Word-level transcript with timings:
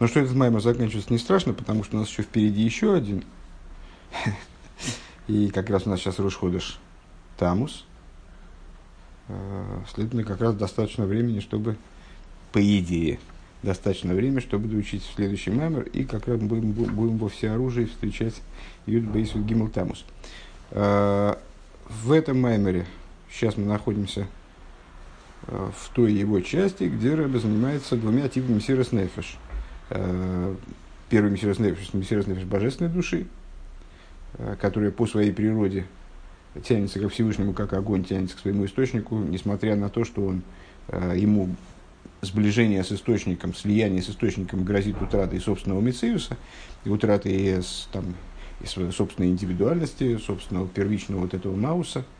Но 0.00 0.06
что 0.06 0.20
этот 0.20 0.36
маймер 0.36 0.60
заканчивается 0.60 1.12
не 1.12 1.18
страшно, 1.18 1.52
потому 1.52 1.82
что 1.84 1.96
у 1.96 2.00
нас 2.00 2.08
еще 2.08 2.22
впереди 2.22 2.62
еще 2.62 2.94
один. 2.94 3.24
И 5.26 5.48
как 5.50 5.68
раз 5.70 5.86
у 5.86 5.90
нас 5.90 6.00
сейчас 6.00 6.18
Рушходыш 6.18 6.78
Тамус. 7.36 7.84
Э, 9.28 9.80
следовательно, 9.92 10.24
как 10.24 10.40
раз 10.40 10.54
достаточно 10.54 11.04
времени, 11.04 11.40
чтобы, 11.40 11.76
по 12.52 12.60
идее, 12.78 13.18
достаточно 13.62 14.14
времени, 14.14 14.40
чтобы 14.40 14.68
доучить 14.68 15.02
следующий 15.14 15.50
маймер, 15.50 15.82
и 15.82 16.04
как 16.04 16.28
раз 16.28 16.40
будем, 16.40 16.72
будем 16.72 17.18
во 17.18 17.28
всеоружии 17.28 17.84
встречать 17.84 18.34
Юд 18.86 19.04
Бейсу 19.04 19.40
Гимл 19.40 19.68
Тамус. 19.68 20.04
Э, 20.70 21.34
в 21.88 22.12
этом 22.12 22.40
маймере 22.40 22.86
сейчас 23.30 23.56
мы 23.56 23.66
находимся 23.66 24.26
э, 25.46 25.70
в 25.76 25.88
той 25.90 26.12
его 26.12 26.40
части, 26.40 26.84
где 26.84 27.14
Рэбе 27.14 27.38
занимается 27.38 27.96
двумя 27.96 28.28
типами 28.28 28.60
Сирос 28.60 28.92
Нефеш. 28.92 29.36
Первый 29.88 31.30
Мессирос 31.30 31.58
Нефеш– 31.58 31.92
Мессирос 31.94 32.26
Нефеш 32.26 32.44
божественной 32.44 32.90
души, 32.90 33.26
которая 34.60 34.90
по 34.90 35.06
своей 35.06 35.32
природе 35.32 35.86
тянется 36.62 37.00
ко 37.00 37.08
Всевышнему, 37.08 37.54
как 37.54 37.72
огонь 37.72 38.04
тянется 38.04 38.36
к 38.36 38.40
своему 38.40 38.66
источнику, 38.66 39.16
несмотря 39.16 39.76
на 39.76 39.88
то, 39.88 40.04
что 40.04 40.26
он, 40.26 40.42
ему 40.92 41.54
сближение 42.20 42.84
с 42.84 42.92
источником, 42.92 43.54
слияние 43.54 44.02
с 44.02 44.10
источником 44.10 44.64
грозит 44.64 45.00
утратой 45.00 45.40
собственного 45.40 45.80
мециуса, 45.80 46.36
и 46.84 46.88
утратой 46.88 47.62
там, 47.92 48.14
собственной 48.92 49.28
индивидуальности, 49.28 50.18
собственного 50.18 50.68
первичного 50.68 51.20
вот 51.20 51.34
этого 51.34 51.54
мауса, 51.54 52.00
э, 52.00 52.17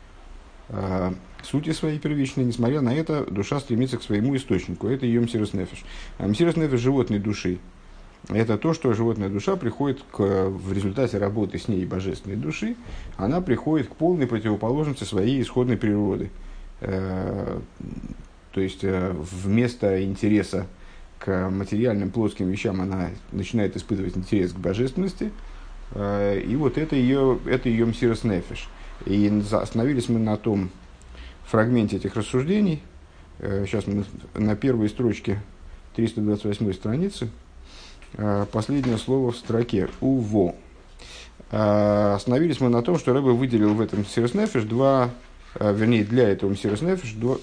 сути 1.43 1.71
своей 1.71 1.99
первичной, 1.99 2.45
несмотря 2.45 2.81
на 2.81 2.93
это, 2.93 3.25
душа 3.25 3.59
стремится 3.59 3.97
к 3.97 4.03
своему 4.03 4.35
источнику. 4.35 4.87
Это 4.87 5.05
ее 5.05 5.21
мсирос 5.21 5.53
нефиш. 5.53 5.83
А 6.17 6.27
мсирос 6.27 6.55
нефиш 6.57 6.79
животной 6.79 7.19
души. 7.19 7.59
Это 8.27 8.57
то, 8.57 8.73
что 8.73 8.93
животная 8.93 9.29
душа 9.29 9.55
приходит 9.55 10.01
к, 10.11 10.49
в 10.49 10.73
результате 10.73 11.17
работы 11.17 11.57
с 11.57 11.67
ней 11.67 11.85
божественной 11.85 12.35
души, 12.35 12.75
она 13.17 13.41
приходит 13.41 13.87
к 13.87 13.95
полной 13.95 14.27
противоположности 14.27 15.03
своей 15.03 15.41
исходной 15.41 15.77
природы. 15.77 16.29
Э, 16.81 17.59
то 18.51 18.61
есть 18.61 18.83
э, 18.83 19.15
вместо 19.15 20.03
интереса 20.03 20.67
к 21.17 21.49
материальным 21.49 22.11
плоским 22.11 22.49
вещам 22.49 22.81
она 22.81 23.09
начинает 23.31 23.75
испытывать 23.75 24.17
интерес 24.17 24.51
к 24.51 24.57
божественности. 24.57 25.31
Э, 25.95 26.39
и 26.39 26.55
вот 26.55 26.77
это 26.77 26.95
ее, 26.95 27.39
это 27.45 27.69
ее 27.69 27.85
мсирос 27.85 28.23
нефиш. 28.23 28.67
И 29.05 29.31
остановились 29.51 30.09
мы 30.09 30.19
на 30.19 30.37
том 30.37 30.69
фрагменте 31.45 31.97
этих 31.97 32.15
рассуждений. 32.15 32.81
Э, 33.39 33.65
сейчас 33.65 33.87
мы 33.87 34.05
на 34.35 34.55
первой 34.55 34.89
строчке 34.89 35.41
328 35.95 36.73
страницы. 36.73 37.29
Последнее 38.51 38.97
слово 38.97 39.31
в 39.31 39.37
строке 39.37 39.87
«уво». 40.01 40.55
Остановились 41.51 42.59
мы 42.59 42.69
на 42.69 42.81
том, 42.81 42.97
что 42.97 43.13
Рэбе 43.13 43.29
выделил 43.29 43.75
в 43.75 43.81
этом 43.81 44.03
Сирос 44.03 44.33
Нефиш 44.33 44.63
два, 44.63 45.11
вернее, 45.59 46.03
для 46.03 46.27
этого 46.29 46.55
Сирос 46.55 46.81
Нефиш 46.81 47.13
два, 47.13 47.37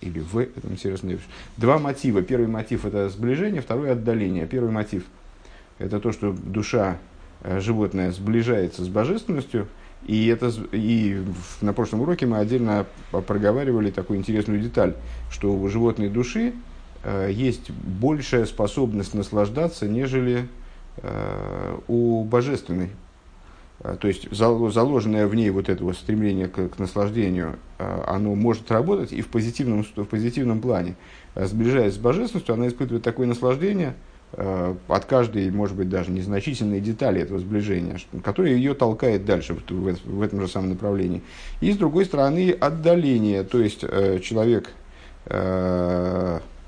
или 0.00 0.20
в 0.20 0.38
этом 0.38 0.76
серьезном 0.76 1.18
Два 1.56 1.78
мотива. 1.78 2.22
Первый 2.22 2.48
мотив– 2.48 2.84
это 2.86 3.08
сближение, 3.08 3.60
второй– 3.60 3.90
отдаление. 3.92 4.46
Первый 4.46 4.70
мотив– 4.70 5.04
это 5.78 6.00
то, 6.00 6.12
что 6.12 6.32
душа 6.32 6.98
э, 7.42 7.60
животное 7.60 8.12
сближается 8.12 8.84
с 8.84 8.88
божественностью, 8.88 9.68
и, 10.06 10.26
это, 10.28 10.52
и 10.72 11.22
на 11.60 11.72
прошлом 11.72 12.02
уроке 12.02 12.26
мы 12.26 12.38
отдельно 12.38 12.86
проговаривали 13.10 13.90
такую 13.90 14.18
интересную 14.18 14.60
деталь, 14.60 14.94
что 15.30 15.52
у 15.52 15.68
животной 15.68 16.08
души 16.08 16.54
э, 17.02 17.30
есть 17.32 17.70
большая 17.70 18.46
способность 18.46 19.14
наслаждаться, 19.14 19.88
нежели 19.88 20.46
э, 20.98 21.78
у 21.88 22.24
божественной. 22.24 22.90
А, 23.80 23.96
то 23.96 24.08
есть 24.08 24.28
заложенное 24.30 25.26
в 25.26 25.34
ней 25.34 25.50
вот 25.50 25.68
это 25.68 25.84
вот 25.84 25.96
стремление 25.96 26.48
к, 26.48 26.68
к 26.68 26.78
наслаждению, 26.78 27.56
а, 27.78 28.04
оно 28.16 28.34
может 28.34 28.70
работать 28.70 29.12
и 29.12 29.20
в 29.20 29.28
позитивном, 29.28 29.84
в 29.96 30.04
позитивном 30.04 30.60
плане. 30.60 30.96
Сближаясь 31.34 31.94
с 31.94 31.98
божественностью, 31.98 32.54
она 32.54 32.68
испытывает 32.68 33.02
такое 33.02 33.26
наслаждение 33.26 33.94
от 34.36 35.04
каждой, 35.04 35.50
может 35.50 35.76
быть, 35.76 35.88
даже 35.88 36.10
незначительной 36.10 36.80
детали 36.80 37.22
этого 37.22 37.38
сближения, 37.38 37.98
которое 38.22 38.54
ее 38.54 38.74
толкает 38.74 39.24
дальше 39.24 39.56
в, 39.68 40.22
этом 40.22 40.40
же 40.40 40.48
самом 40.48 40.70
направлении. 40.70 41.22
И 41.60 41.72
с 41.72 41.76
другой 41.76 42.04
стороны, 42.04 42.50
отдаление, 42.50 43.44
то 43.44 43.60
есть 43.60 43.80
человек, 43.80 44.70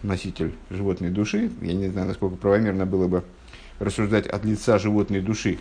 носитель 0.02 0.54
животной 0.70 1.10
души, 1.10 1.50
я 1.60 1.72
не 1.72 1.88
знаю, 1.88 2.08
насколько 2.08 2.36
правомерно 2.36 2.86
было 2.86 3.08
бы 3.08 3.24
рассуждать 3.78 4.26
от 4.26 4.44
лица 4.44 4.78
животной 4.78 5.20
души, 5.20 5.58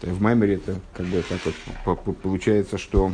в 0.00 0.20
Маймере 0.20 0.54
это 0.54 0.80
как 0.94 1.06
бы 1.06 1.22
так 1.28 2.06
вот 2.06 2.18
получается, 2.18 2.78
что 2.78 3.12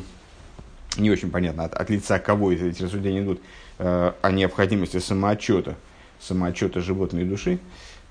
не 0.96 1.10
очень 1.10 1.30
понятно, 1.30 1.64
от, 1.64 1.74
от 1.74 1.90
лица 1.90 2.18
кого 2.18 2.52
эти 2.52 2.82
рассуждения 2.82 3.22
идут, 3.22 3.40
э, 3.78 4.12
о 4.20 4.32
необходимости 4.32 4.98
самоотчета, 4.98 5.76
самоотчета 6.20 6.80
животной 6.80 7.24
души, 7.24 7.58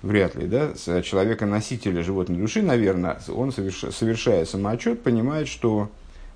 вряд 0.02 0.36
ли, 0.36 0.48
да, 0.48 0.74
человека-носителя 0.74 2.04
животной 2.04 2.38
души, 2.38 2.62
наверное, 2.62 3.20
он, 3.30 3.52
соверш, 3.52 3.86
совершая 3.92 4.46
самоотчет, 4.46 5.02
понимает, 5.02 5.48
что 5.48 5.90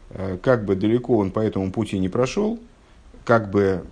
э, 0.10 0.38
как 0.42 0.66
бы 0.66 0.76
далеко 0.76 1.18
он 1.18 1.32
по 1.32 1.40
этому 1.40 1.72
пути 1.72 2.00
не 2.00 2.10
прошел, 2.10 2.60
как 3.26 3.52
бы 3.52 3.84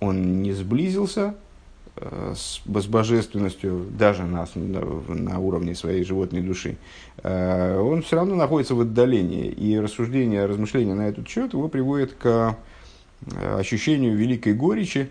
он 0.00 0.42
не 0.42 0.52
сблизился 0.52 1.34
Э, 2.00 2.34
с, 2.36 2.60
с 2.64 2.86
божественностью, 2.86 3.86
даже 3.90 4.24
на, 4.24 4.46
на, 4.54 5.38
уровне 5.40 5.74
своей 5.74 6.04
животной 6.04 6.42
души, 6.42 6.76
э, 7.22 7.78
он 7.78 8.02
все 8.02 8.16
равно 8.16 8.36
находится 8.36 8.74
в 8.74 8.80
отдалении. 8.80 9.46
И 9.46 9.78
рассуждение, 9.78 10.46
размышления 10.46 10.94
на 10.94 11.08
этот 11.08 11.28
счет 11.28 11.52
его 11.54 11.68
приводит 11.68 12.12
к 12.12 12.56
э, 13.26 13.58
ощущению 13.58 14.16
великой 14.16 14.54
горечи 14.54 15.08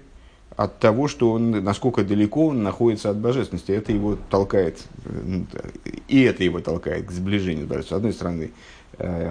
от 0.58 0.80
того, 0.80 1.08
что 1.08 1.32
он, 1.32 1.52
насколько 1.64 2.04
далеко 2.04 2.48
он 2.48 2.64
находится 2.64 3.10
от 3.10 3.18
божественности. 3.18 3.72
Это 3.72 3.94
его 3.94 4.18
толкает, 4.30 4.84
и 6.10 6.22
это 6.22 6.44
его 6.44 6.60
толкает 6.60 7.06
к 7.06 7.12
сближению 7.12 7.66
с 7.66 7.70
божественностью. 7.70 7.96
С 7.96 7.98
одной 7.98 8.14
стороны, 8.14 8.52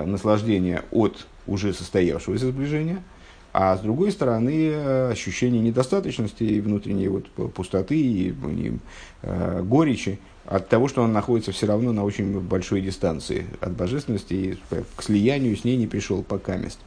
наслаждение 0.06 0.84
от 0.90 1.26
уже 1.46 1.74
состоявшегося 1.74 2.46
сближения– 2.46 3.02
а 3.58 3.74
с 3.74 3.80
другой 3.80 4.12
стороны, 4.12 4.68
э, 4.68 5.10
ощущение 5.12 5.62
недостаточности 5.62 6.44
и 6.44 6.60
внутренней 6.60 7.08
вот 7.08 7.30
пустоты 7.54 7.98
и, 7.98 8.28
и 8.28 8.78
э, 9.22 9.62
горечи 9.62 10.18
от 10.44 10.68
того, 10.68 10.88
что 10.88 11.00
он 11.00 11.14
находится 11.14 11.52
все 11.52 11.64
равно 11.64 11.94
на 11.94 12.04
очень 12.04 12.38
большой 12.38 12.82
дистанции 12.82 13.46
от 13.62 13.72
божественности 13.72 14.34
и 14.34 14.58
к 14.94 15.02
слиянию 15.02 15.56
с 15.56 15.64
ней 15.64 15.78
не 15.78 15.86
пришел 15.86 16.22
пока 16.22 16.58
мест. 16.58 16.78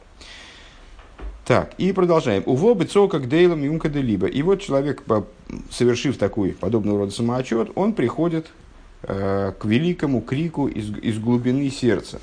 Так, 1.50 1.72
и 1.78 1.90
продолжаем. 1.90 2.44
Уво 2.46 2.74
бецо 2.74 3.08
как 3.08 3.28
дейлом 3.28 3.64
юмка 3.64 3.88
де 3.88 4.00
либо. 4.00 4.28
И 4.28 4.40
вот 4.42 4.60
человек, 4.60 5.02
совершив 5.68 6.16
такой 6.16 6.50
подобного 6.50 7.00
рода 7.00 7.10
самоотчет, 7.10 7.72
он 7.74 7.92
приходит 7.94 8.46
э, 9.02 9.52
к 9.58 9.64
великому 9.64 10.20
крику 10.20 10.68
из, 10.68 10.96
из 10.98 11.18
глубины 11.18 11.68
сердца. 11.70 12.20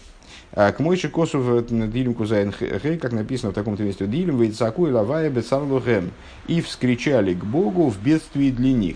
А 0.54 0.72
к 0.72 0.80
мойши 0.80 1.10
косов 1.10 1.68
дилем 1.68 2.14
кузайн 2.14 2.54
хей, 2.54 2.98
как 2.98 3.12
написано 3.12 3.52
в 3.52 3.56
таком-то 3.56 3.84
месте, 3.84 4.08
дилем 4.08 4.40
вейцаку 4.40 4.88
и 4.88 4.92
лавая 4.92 5.30
бецарлухем. 5.30 6.12
И 6.48 6.62
вскричали 6.62 7.34
к 7.34 7.44
Богу 7.44 7.90
в 7.90 8.02
бедствии 8.02 8.50
для 8.50 8.72
них. 8.72 8.96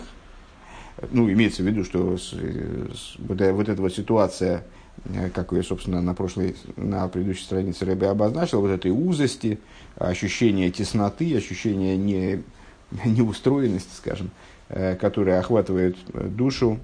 Ну, 1.12 1.30
имеется 1.30 1.62
в 1.62 1.66
виду, 1.66 1.84
что 1.84 2.18
с, 2.18 2.34
вот, 3.18 3.42
эта 3.42 3.82
вот 3.82 3.94
ситуация, 3.94 4.60
э, 4.60 4.62
как 5.34 5.52
я, 5.52 5.64
собственно, 5.64 6.02
на 6.02 6.14
прошлой, 6.14 6.56
на 6.76 7.08
предыдущей 7.08 7.44
странице 7.44 7.86
Рэбе 7.86 8.10
обозначил, 8.10 8.62
вот 8.62 8.70
этой 8.70 8.92
узости, 8.92 9.60
ощущение 9.98 10.72
тесноты, 10.72 11.36
ощущение 11.36 11.98
не, 11.98 12.44
неустроенности, 13.06 13.96
скажем, 13.96 14.32
э, 14.70 14.96
которое 14.96 15.40
охватывает 15.40 15.98
душу 16.14 16.80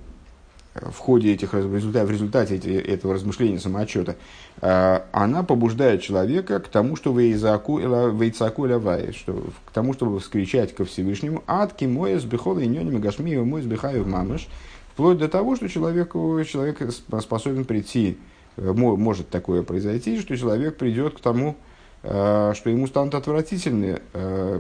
в 0.80 0.98
ходе 0.98 1.34
этих 1.34 1.54
в 1.54 1.76
результате, 1.76 2.06
в 2.06 2.12
результате 2.12 2.58
этого 2.58 3.14
размышления 3.14 3.60
самоотчета, 3.60 4.16
э, 4.62 5.00
она 5.12 5.44
побуждает 5.44 6.02
человека 6.02 6.60
к 6.60 6.68
тому, 6.68 6.96
что 6.96 7.18
вейцаку 7.18 7.80
лавай, 7.80 9.14
что 9.14 9.46
к 9.66 9.72
тому, 9.72 9.94
чтобы 9.94 10.20
вскричать 10.20 10.76
ко 10.76 10.86
Всевышнему 10.86 11.44
«Адки 11.48 11.86
мой 11.86 12.18
сбихол 12.20 12.60
и 12.60 12.68
нёним 12.68 13.00
гашми 13.02 13.38
мой 13.38 13.62
сбихаю 13.62 14.08
мамыш», 14.08 14.48
вплоть 14.98 15.20
до 15.20 15.28
того, 15.28 15.56
что 15.56 15.70
человеку, 15.70 16.42
человек 16.44 16.82
способен 17.22 17.66
прийти, 17.66 18.18
э, 18.58 18.74
может 18.74 19.30
такое 19.30 19.62
произойти, 19.62 20.20
что 20.20 20.36
человек 20.36 20.76
придет 20.78 21.14
к 21.14 21.20
тому, 21.20 21.56
э, 22.02 22.54
что 22.56 22.72
ему 22.72 22.88
станут 22.88 23.14
отвратительны 23.14 24.02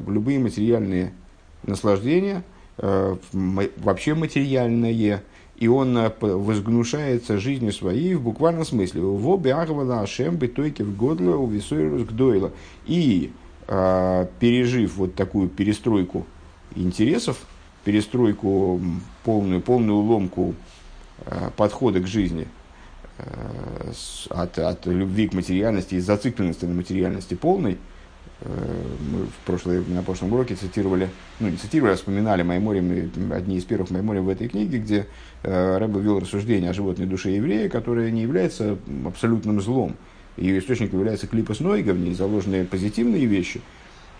любые 0.07 0.37
материальные 0.37 1.11
наслаждения, 1.63 2.43
вообще 2.77 4.13
материальное, 4.13 5.23
и 5.57 5.67
он 5.67 5.97
э, 5.97 6.11
возгнушается 6.19 7.39
жизнью 7.39 7.73
своей 7.73 8.13
в 8.13 8.21
буквальном 8.21 8.63
смысле. 8.63 9.01
В 9.01 9.27
обе 9.27 9.55
агвала 9.55 10.01
ашем 10.01 10.35
битойки 10.35 10.83
в 10.83 10.95
годло 10.95 11.37
у 11.37 11.47
гдойла. 11.47 12.51
И 12.85 13.31
э, 13.67 14.27
пережив 14.39 14.97
вот 14.97 15.15
такую 15.15 15.49
перестройку 15.49 16.27
интересов, 16.75 17.37
перестройку, 17.87 18.81
полную, 19.23 19.61
полную 19.61 19.99
ломку 19.99 20.55
подхода 21.55 22.01
к 22.01 22.07
жизни 22.07 22.45
от, 24.29 24.59
от 24.59 24.85
любви 24.87 25.29
к 25.29 25.33
материальности 25.33 25.95
и 25.95 26.01
зацикленности 26.01 26.65
на 26.65 26.73
материальности 26.73 27.33
полной, 27.33 27.77
мы 28.43 29.27
в 29.27 29.45
прошлой, 29.45 29.85
на 29.85 30.03
прошлом 30.03 30.33
уроке 30.33 30.55
цитировали, 30.55 31.07
ну 31.39 31.47
не 31.47 31.55
цитировали, 31.55 31.93
а 31.93 31.95
вспоминали 31.95 32.43
Майморим, 32.43 33.09
одни 33.31 33.55
из 33.55 33.63
первых 33.63 33.89
Майморим 33.89 34.25
в 34.25 34.29
этой 34.29 34.49
книге, 34.49 34.79
где 34.79 35.07
э, 35.43 35.77
Рэбе 35.77 36.01
вел 36.01 36.19
рассуждение 36.19 36.71
о 36.71 36.73
животной 36.73 37.05
душе 37.05 37.31
еврея, 37.31 37.69
которая 37.69 38.11
не 38.11 38.21
является 38.21 38.77
абсолютным 39.05 39.61
злом. 39.61 39.95
Ее 40.35 40.59
источником 40.59 40.99
является 40.99 41.25
клипос 41.25 41.61
Нойга, 41.61 41.91
в 41.91 41.99
ней 41.99 42.13
заложены 42.13 42.65
позитивные 42.65 43.25
вещи, 43.25 43.61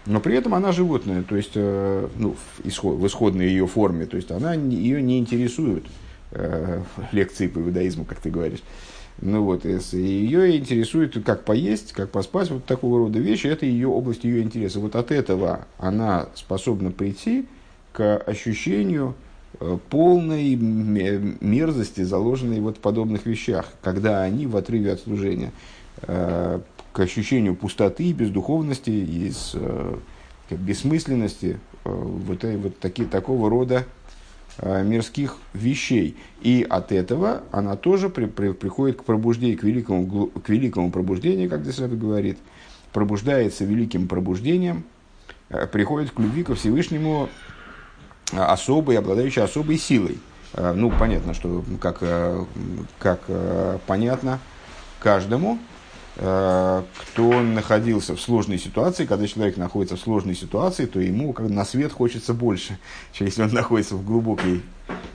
но 0.08 0.22
при 0.22 0.36
этом 0.36 0.56
она 0.56 0.72
животная, 0.72 1.22
то 1.22 1.36
есть 1.36 1.52
э, 1.56 2.08
ну, 2.18 2.36
в, 2.36 2.66
исход, 2.66 2.98
в 2.98 3.06
исходной 3.06 3.48
ее 3.48 3.68
форме, 3.68 4.06
то 4.06 4.16
есть 4.16 4.32
она, 4.32 4.54
ее 4.54 5.02
не 5.02 5.20
интересует 5.20 5.84
э, 6.32 6.82
лекции 7.12 7.48
по 7.48 7.60
иудаизму, 7.60 8.06
как 8.06 8.20
ты 8.20 8.30
говоришь. 8.30 8.64
Ну 9.20 9.44
вот, 9.44 9.66
ее 9.66 10.58
интересует, 10.58 11.22
как 11.26 11.44
поесть, 11.44 11.92
как 11.92 12.12
поспать, 12.12 12.52
вот 12.52 12.66
такого 12.66 13.00
рода 13.00 13.20
вещи, 13.20 13.48
это 13.48 13.66
ее 13.66 13.88
область 13.88 14.24
ее 14.24 14.44
интереса. 14.44 14.80
Вот 14.80 14.96
от 14.96 15.12
этого 15.12 15.66
она 15.78 16.30
способна 16.36 16.92
прийти 16.92 17.46
к 17.92 18.18
ощущению 18.18 19.16
э, 19.60 19.78
полной 19.90 20.56
мерзости, 20.56 22.02
заложенной 22.02 22.62
вот 22.62 22.78
в 22.78 22.80
подобных 22.80 23.26
вещах, 23.26 23.74
когда 23.82 24.22
они 24.22 24.48
в 24.48 24.56
отрыве 24.56 24.94
от 24.94 25.02
служения, 25.02 25.52
э, 26.04 26.60
к 26.98 27.02
ощущению 27.02 27.56
пустоты, 27.56 28.06
и 28.06 28.14
бездуховности, 28.14 28.90
из 28.90 29.56
бессмысленности, 30.50 31.60
э, 31.86 31.90
вот, 31.90 32.44
вот 32.44 32.80
такие, 32.80 33.08
такого 33.08 33.50
рода 33.50 33.86
Э, 34.60 34.84
мирских 34.84 35.38
вещей. 35.54 36.18
И 36.42 36.66
от 36.68 36.92
этого 36.92 37.44
она 37.52 37.76
тоже 37.76 38.10
при, 38.10 38.26
при, 38.26 38.54
приходит 38.54 38.98
к 38.98 39.04
пробуждению, 39.04 39.60
к 39.60 39.64
великому, 39.64 40.28
к 40.28 40.50
великому 40.50 40.90
пробуждению, 40.90 41.48
как 41.48 41.62
здесь 41.62 41.78
говорит, 41.78 42.40
пробуждается 42.92 43.66
великим 43.66 44.08
пробуждением, 44.08 44.84
э, 45.50 45.68
приходит 45.68 46.10
к 46.10 46.20
любви 46.20 46.44
ко 46.44 46.56
Всевышнему 46.56 47.30
э, 48.34 48.40
особой, 48.40 48.98
обладающей 48.98 49.44
особой 49.44 49.78
силой. 49.78 50.18
Ну, 50.56 50.90
понятно, 50.90 51.36
что 51.36 51.64
как, 51.80 52.02
как 52.98 53.20
понятно 53.86 54.40
каждому, 55.00 55.60
Э, 55.60 55.77
кто 56.18 57.42
находился 57.44 58.16
в 58.16 58.22
сложной 58.22 58.58
ситуации, 58.58 59.06
когда 59.06 59.28
человек 59.28 59.58
находится 59.58 59.98
в 59.98 60.00
сложной 60.00 60.34
ситуации, 60.34 60.88
то 60.88 61.00
ему 61.00 61.32
как 61.32 61.48
на 61.48 61.64
свет 61.64 61.92
хочется 61.92 62.34
больше, 62.34 62.80
чем 63.14 63.28
если 63.28 63.44
он 63.44 63.54
находится 63.54 63.96
в 63.96 64.04
глубокой, 64.04 64.62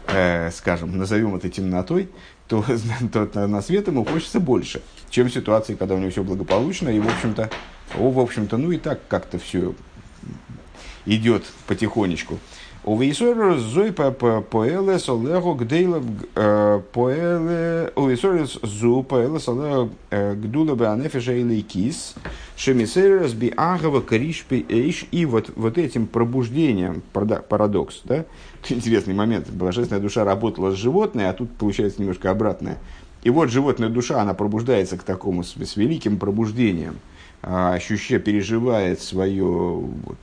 э, 0.07 0.51
скажем, 0.53 0.97
назовем 0.97 1.35
это 1.35 1.49
темнотой, 1.49 2.09
то, 2.47 2.65
то 3.13 3.49
на 3.49 3.63
свет 3.63 3.89
ему 3.89 4.05
хочется 4.05 4.39
больше, 4.39 4.81
чем 5.11 5.29
в 5.29 5.33
ситуации, 5.33 5.75
когда 5.75 5.97
у 5.97 5.99
него 5.99 6.11
все 6.11 6.23
благополучно, 6.23 6.89
и, 6.89 7.01
в 7.01 7.09
общем-то, 7.09 7.51
о, 7.99 8.11
в 8.11 8.21
общем-то, 8.21 8.57
ну 8.57 8.71
и 8.71 8.79
так 8.79 9.01
как-то 9.09 9.41
все 9.41 9.75
идет 11.05 11.45
потихонечку. 11.67 12.39
У 12.85 12.99
Вейсорер 12.99 13.59
зой 13.59 13.93
поэле 13.93 14.99
солехо 14.99 15.55
гдейла 15.55 16.03
поэле 16.93 17.93
у 17.95 18.09
Вейсорер 18.09 18.49
зу 18.49 19.05
поэле 19.05 19.39
солехо 19.39 19.89
гдула 20.11 20.75
бы 20.75 20.89
анефиша 20.89 21.33
или 21.33 21.61
кис 21.61 22.17
шемисерерс 22.57 23.35
би 23.35 23.53
агава 23.57 24.01
коришпи 24.01 24.67
эйш 24.69 25.07
и 25.13 25.27
вот 25.27 25.53
вот 25.55 25.79
этим 25.79 26.09
пробуждением 26.09 27.03
парадокс 27.13 28.01
да? 28.03 28.25
Интересный 28.69 29.15
момент. 29.15 29.49
Божественная 29.49 30.03
душа 30.03 30.25
работала 30.25 30.73
с 30.73 30.75
животной 30.75 31.31
а 31.31 31.35
тут 31.35 31.53
получается 31.53 32.01
немножко 32.01 32.33
обратное. 32.33 32.79
И 33.23 33.31
вот 33.31 33.51
животная 33.51 33.91
душа 33.91 34.21
она 34.21 34.35
пробуждается 34.35 34.99
к 34.99 35.05
такому 35.05 35.45
с, 35.45 35.77
великим 35.77 36.19
пробуждением. 36.19 36.99
Ощущая 37.43 38.19
переживает 38.19 39.01
свое 39.01 39.45
вот, 39.45 40.19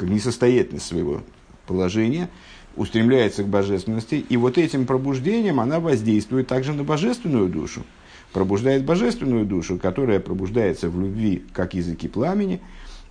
несостоятельность 0.00 0.86
своего 0.86 1.22
положение, 1.68 2.28
устремляется 2.74 3.44
к 3.44 3.48
божественности, 3.48 4.14
и 4.16 4.36
вот 4.36 4.58
этим 4.58 4.86
пробуждением 4.86 5.60
она 5.60 5.78
воздействует 5.78 6.48
также 6.48 6.72
на 6.72 6.82
божественную 6.82 7.48
душу, 7.48 7.82
пробуждает 8.32 8.84
божественную 8.84 9.44
душу, 9.44 9.78
которая 9.78 10.18
пробуждается 10.18 10.88
в 10.88 11.00
любви, 11.00 11.44
как 11.52 11.74
языки 11.74 12.08
пламени, 12.08 12.60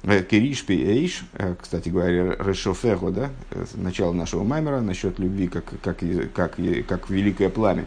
э, 0.03 0.23
Керишпи 0.23 0.73
Эйш, 0.73 1.23
э, 1.33 1.55
кстати 1.61 1.89
говоря, 1.89 2.35
Решофего, 2.39 3.11
да, 3.11 3.29
э, 3.51 3.65
начало 3.75 4.13
нашего 4.13 4.43
маймера 4.43 4.81
насчет 4.81 5.19
любви 5.19 5.47
как, 5.47 5.65
как, 5.81 5.99
как, 6.33 6.57
как 6.87 7.09
великое 7.09 7.49
пламя. 7.49 7.85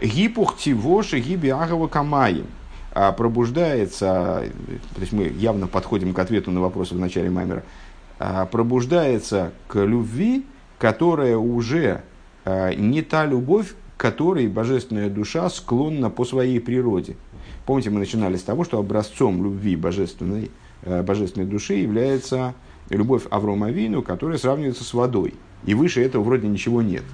Гипух 0.00 0.56
тивоши 0.56 1.18
гиби 1.18 1.48
агава 1.48 1.88
камаи. 1.88 2.44
А 2.92 3.12
пробуждается, 3.12 4.44
то 4.94 5.00
есть 5.00 5.12
мы 5.12 5.24
явно 5.28 5.66
подходим 5.68 6.14
к 6.14 6.18
ответу 6.18 6.50
на 6.50 6.60
вопросы 6.60 6.94
в 6.94 6.98
начале 6.98 7.30
маймера, 7.30 7.62
пробуждается 8.18 9.52
к 9.68 9.78
любви, 9.84 10.44
которая 10.78 11.36
уже 11.36 12.02
а, 12.44 12.72
не 12.72 13.02
та 13.02 13.26
любовь, 13.26 13.74
которой 13.96 14.46
божественная 14.46 15.10
душа 15.10 15.50
склонна 15.50 16.08
по 16.08 16.24
своей 16.24 16.60
природе. 16.60 17.16
Помните, 17.66 17.90
мы 17.90 17.98
начинали 17.98 18.36
с 18.36 18.42
того, 18.42 18.64
что 18.64 18.78
образцом 18.78 19.42
любви 19.42 19.76
божественной, 19.76 20.50
а, 20.82 21.02
божественной 21.02 21.46
души 21.46 21.74
является 21.74 22.54
любовь 22.88 23.24
Аврома 23.30 23.70
Вину, 23.70 24.02
которая 24.02 24.38
сравнивается 24.38 24.84
с 24.84 24.94
водой. 24.94 25.34
И 25.66 25.74
выше 25.74 26.02
этого 26.02 26.22
вроде 26.22 26.48
ничего 26.48 26.80
нет. 26.80 27.04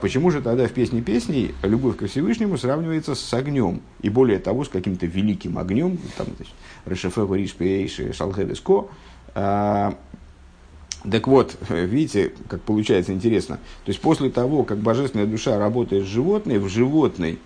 Почему 0.00 0.30
же 0.30 0.42
тогда 0.42 0.68
в 0.68 0.72
песне 0.72 1.02
песней 1.02 1.56
любовь 1.62 1.96
ко 1.96 2.06
Всевышнему 2.06 2.56
сравнивается 2.56 3.16
с 3.16 3.34
огнем? 3.34 3.80
И 4.00 4.10
более 4.10 4.38
того, 4.38 4.64
с 4.64 4.68
каким-то 4.68 5.06
великим 5.06 5.58
огнем, 5.58 5.98
там, 6.16 6.28
значит, 6.36 6.54
Решефегу 6.86 7.34
Ришпейши 7.34 8.12
Шалхедеско, 8.12 8.72
а, 8.72 8.86
так 9.34 11.26
вот, 11.26 11.56
видите, 11.68 12.32
как 12.48 12.60
получается 12.62 13.12
интересно. 13.12 13.56
То 13.84 13.90
есть 13.90 14.00
после 14.00 14.30
того, 14.30 14.62
как 14.62 14.78
божественная 14.78 15.26
душа 15.26 15.58
работает 15.58 16.04
с 16.04 16.08
животной, 16.08 16.58
в 16.58 16.68
животной 16.68 17.38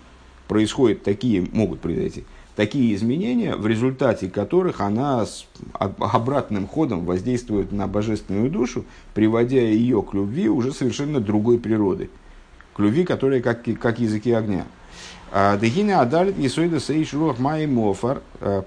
происходят 0.47 1.03
такие, 1.03 1.47
могут 1.51 1.81
произойти, 1.81 2.25
такие 2.55 2.93
изменения, 2.93 3.55
в 3.55 3.65
результате 3.65 4.29
которых 4.29 4.79
она 4.79 5.25
с 5.25 5.47
обратным 5.73 6.67
ходом 6.67 7.05
воздействует 7.05 7.71
на 7.71 7.87
божественную 7.87 8.51
душу, 8.51 8.85
приводя 9.15 9.61
ее 9.61 10.03
к 10.03 10.13
любви 10.13 10.49
уже 10.49 10.71
совершенно 10.71 11.19
другой 11.19 11.57
природы. 11.57 12.09
К 12.75 12.79
любви, 12.79 13.05
которая 13.05 13.41
как, 13.41 13.63
как 13.79 13.99
языки 13.99 14.31
огня. 14.31 14.65
А, 15.31 15.57
Дегина 15.57 16.01
адалит 16.01 16.37
есойда 16.37 16.79
сейш 16.79 17.13
руах 17.13 17.39
май 17.39 17.65
мофар, 17.65 18.21
а, 18.39 18.63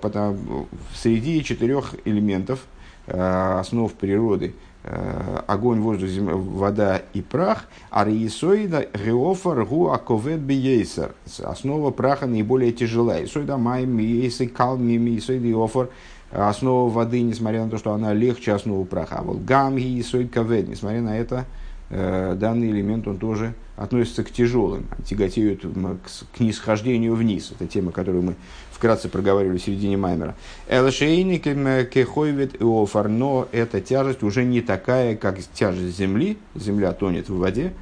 среди 0.95 1.45
четырех 1.45 1.95
элементов– 2.05 2.65
основ 3.11 3.93
природы, 3.93 4.55
э, 4.85 5.43
огонь, 5.47 5.81
воздух, 5.81 6.09
земля, 6.09 6.35
вода 6.37 7.02
и 7.12 7.21
прах, 7.23 7.67
риесоида 7.93 8.88
геофар 8.95 9.64
гу 9.64 9.90
аковет 9.90 10.40
биейсер. 10.40 11.14
Основа 11.43 11.90
праха 11.90 12.26
наиболее 12.26 12.73
тяжелая. 12.73 13.25
Исоида 13.25 13.57
май 13.57 13.87
миейсы 13.87 14.47
кал 14.47 14.76
миейсоида 14.76 15.47
геофар. 15.47 15.88
Основа 16.33 16.88
воды, 16.88 17.23
несмотря 17.23 17.64
на 17.64 17.71
то, 17.71 17.79
что 17.79 17.93
она 17.93 18.12
легче 18.12 18.52
основы 18.52 18.85
праха. 18.85 19.17
А 19.19 19.23
вот 19.23 19.43
гам 19.43 19.76
гиесоид 19.76 20.33
кавет, 20.33 20.69
несмотря 20.69 21.02
на 21.02 21.19
это, 21.19 21.37
э, 21.38 21.60
данный 21.91 22.71
элемент, 22.71 23.09
он 23.09 23.19
тоже 23.19 23.55
относится 23.77 24.23
к 24.23 24.31
тяжелым, 24.31 24.87
тяготеют 25.05 25.63
к, 25.63 26.37
к 26.37 26.41
нисхождению 26.41 27.15
вниз. 27.15 27.51
Это 27.51 27.67
тема, 27.67 27.93
которую 27.93 28.23
мы 28.23 28.35
вкратце 28.71 29.09
проговаривали 29.09 29.59
в 29.59 29.63
середине 29.63 29.97
Маймера. 29.97 30.37
Элшейник 30.69 31.45
кехойвет 31.91 32.61
и 32.61 32.65
офар, 32.65 33.09
но 33.09 33.49
эта 33.53 33.81
тяжесть 33.81 34.23
уже 34.23 34.45
не 34.45 34.61
такая, 34.61 35.17
как 35.17 35.39
тяжесть 35.53 35.99
земли. 35.99 36.39
Земля 36.55 36.93
тонет 36.93 37.29
в 37.29 37.37
воде. 37.37 37.73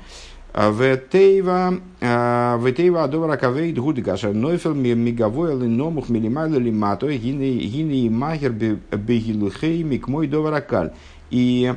А 0.55 0.71
ветейва 0.73 1.79
а, 2.01 3.05
адовара 3.05 3.37
кавейд 3.37 3.79
гудгаша 3.79 4.33
нойфел 4.33 4.75
мигавойл 4.75 5.59
номух 5.59 6.09
милимайла 6.09 6.57
лимато 6.57 7.13
гины 7.13 7.59
и 7.59 8.09
махер 8.09 8.53
бегилухей 8.53 10.03
мой 10.07 10.27
доваракаль. 10.27 10.93
И 11.31 11.75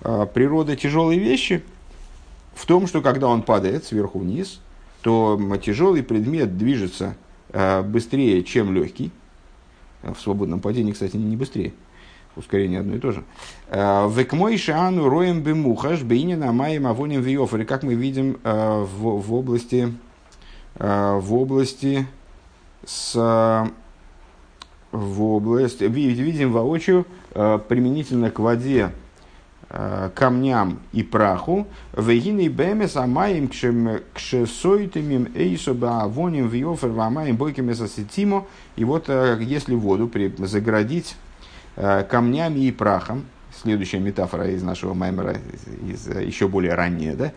природа 0.00 0.76
тяжелой 0.76 1.18
вещи 1.18 1.62
в 2.54 2.66
том, 2.66 2.86
что 2.86 3.00
когда 3.00 3.28
он 3.28 3.42
падает 3.42 3.84
сверху 3.84 4.18
вниз, 4.18 4.60
то 5.02 5.40
тяжелый 5.62 6.02
предмет 6.02 6.56
движется 6.58 7.16
Э, 7.52 7.82
быстрее, 7.82 8.42
чем 8.44 8.72
легкий. 8.72 9.10
В 10.02 10.18
свободном 10.20 10.60
падении, 10.60 10.92
кстати, 10.92 11.16
не 11.16 11.36
быстрее. 11.36 11.74
Ускорение 12.36 12.80
одно 12.80 12.94
и 12.94 12.98
то 12.98 13.10
же. 13.12 13.24
Векмой 13.68 14.56
шану 14.56 15.08
роем 15.08 15.42
бемухаш 15.42 16.02
бейнина 16.02 16.52
маем 16.52 16.86
авоним 16.86 17.20
виофер. 17.20 17.64
Как 17.66 17.82
мы 17.82 17.94
видим 17.94 18.38
в, 18.44 18.86
в 18.86 19.34
области 19.34 19.92
в 20.76 21.34
области 21.34 22.06
с 22.86 23.68
в 24.92 25.22
области 25.22 25.84
видим 25.84 26.52
воочию 26.52 27.04
применительно 27.34 28.30
к 28.30 28.38
воде 28.38 28.92
камням 29.70 30.80
и 30.92 31.04
праху, 31.04 31.68
вегины 31.96 32.48
бемес 32.48 32.96
амаем 32.96 33.48
кшесойтымим 33.48 35.30
эйсоба 35.36 36.02
авоним 36.02 36.48
вьофер 36.48 36.88
вамаем 36.88 37.36
бойким 37.36 37.70
эсосетимо. 37.70 38.46
И 38.74 38.84
вот 38.84 39.04
э, 39.08 39.38
если 39.40 39.76
воду 39.76 40.10
заградить 40.38 41.14
э, 41.76 42.02
камнями 42.02 42.60
и 42.60 42.72
прахом, 42.72 43.26
следующая 43.62 44.00
метафора 44.00 44.48
из 44.48 44.60
нашего 44.64 44.92
маймера, 44.92 45.36
из, 45.86 46.08
еще 46.08 46.48
более 46.48 46.74
ранняя, 46.74 47.14
да, 47.14 47.32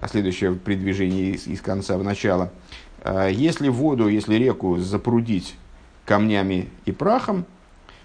а 0.00 0.08
следующее 0.08 0.54
предвижение 0.54 1.34
из, 1.34 1.46
из 1.46 1.60
конца 1.60 1.96
в 1.98 2.02
начало. 2.02 2.50
Если 3.30 3.68
воду, 3.68 4.08
если 4.08 4.34
реку 4.34 4.76
запрудить 4.78 5.54
камнями 6.04 6.68
и 6.84 6.92
прахом, 6.92 7.46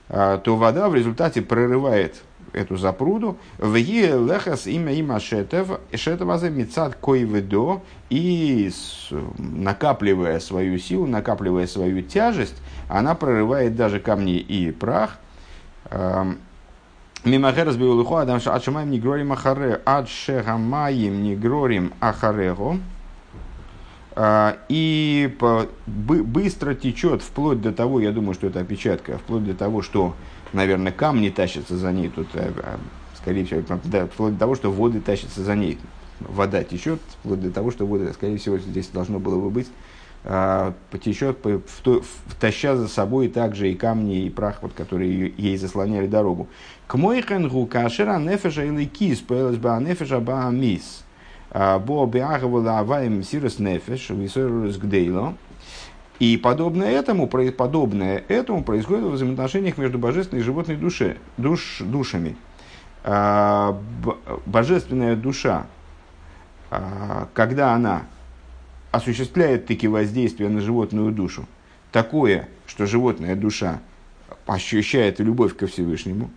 то 0.08 0.56
вода 0.56 0.88
в 0.88 0.96
результате 0.96 1.42
прорывает 1.42 2.22
эту 2.56 2.78
запруду, 2.78 3.38
в 3.58 3.76
лехас 3.76 4.68
имя 4.68 4.94
има 4.94 5.20
шетев, 5.20 5.80
шетевазе 5.94 6.50
мецад 6.50 6.96
койведо, 6.96 7.82
и 8.10 8.72
накапливая 9.38 10.40
свою 10.40 10.80
силу, 10.80 11.06
накапливая 11.06 11.68
свою 11.68 12.02
тяжесть, 12.02 12.56
она 12.88 13.16
прорывает 13.16 13.76
даже 13.76 14.00
камни 14.00 14.38
и 14.38 14.72
прах. 14.72 15.18
Эм, 15.90 16.40
Мимахер 17.24 17.66
разбил 17.66 18.00
лихо, 18.00 18.22
адам 18.22 18.40
шачамаем 18.40 18.92
не 18.92 19.00
грорим 19.00 19.34
ахаре, 19.34 19.82
ад 19.86 20.08
шехамаем 20.08 21.24
не 21.24 21.36
грорим 21.36 21.94
ахарего. 22.00 22.78
Э, 24.16 24.54
и 24.70 25.36
быстро 25.88 26.76
течет 26.76 27.22
вплоть 27.22 27.62
до 27.62 27.72
того, 27.72 28.00
я 28.00 28.12
думаю, 28.12 28.34
что 28.36 28.48
это 28.48 28.60
опечатка, 28.60 29.18
вплоть 29.18 29.44
до 29.44 29.56
того, 29.56 29.82
что 29.82 30.16
наверное, 30.56 30.92
камни 30.92 31.30
тащатся 31.30 31.78
за 31.78 31.92
ней. 31.92 32.10
Тут, 32.10 32.28
э, 32.34 32.52
э, 32.56 32.78
скорее 33.18 33.46
всего, 33.46 33.62
да, 33.84 34.08
вплоть 34.08 34.34
до 34.34 34.40
того, 34.40 34.56
что 34.56 34.72
воды 34.72 35.02
тащатся 35.02 35.44
за 35.44 35.56
ней. 35.56 35.78
Вода 36.20 36.64
течет, 36.64 37.02
вплоть 37.20 37.42
до 37.42 37.52
того, 37.52 37.72
что 37.72 37.86
воды, 37.86 38.12
скорее 38.14 38.38
всего, 38.38 38.58
здесь 38.58 38.88
должно 38.88 39.20
было 39.20 39.40
бы 39.40 39.50
быть, 39.50 39.68
а, 40.24 40.74
потечет, 40.90 41.38
таща 42.40 42.76
за 42.76 42.88
собой 42.88 43.28
также 43.28 43.70
и 43.72 43.76
камни, 43.76 44.26
и 44.26 44.30
прах, 44.30 44.64
вот, 44.64 44.74
которые 44.74 45.34
ей 45.38 45.58
заслоняли 45.58 46.08
дорогу. 46.08 46.48
К 46.88 46.96
мой 46.96 47.22
хенгу 47.22 47.68
кашера 47.68 48.18
нефеша 48.18 48.64
или 48.64 48.86
кис, 48.86 49.20
пэлэс 49.20 49.58
ба 49.58 49.80
нефеша 49.80 50.20
ба 50.20 50.50
мис. 50.50 51.04
А, 51.52 51.80
бо 51.80 52.06
беагавала 52.06 52.80
аваем 52.80 53.22
сирос 53.24 53.60
нефеш, 53.60 54.10
висорус 54.10 54.78
гдейло. 54.78 55.36
И 56.20 56.38
подобное 56.38 56.92
этому, 56.92 57.28
подобное 57.28 58.24
этому 58.30 58.64
происходит 58.64 59.04
в 59.04 59.12
взаимоотношениях 59.12 59.78
между 59.78 60.00
божественной 60.00 60.42
и 60.42 60.46
животной 60.46 60.78
душе, 60.78 61.18
душ, 61.38 61.80
душами. 61.82 62.38
А, 63.04 63.78
божественная 64.46 65.16
душа, 65.16 65.68
а, 66.72 67.28
когда 67.34 67.74
она 67.74 68.04
осуществляет 68.92 69.66
таки 69.66 69.90
воздействие 69.90 70.50
на 70.50 70.62
животную 70.62 71.12
душу, 71.12 71.46
такое, 71.92 72.48
что 72.66 72.86
животная 72.86 73.36
душа 73.36 73.82
ощущает 74.46 75.20
любовь 75.20 75.56
ко 75.58 75.68
Всевышнему, 75.68 76.32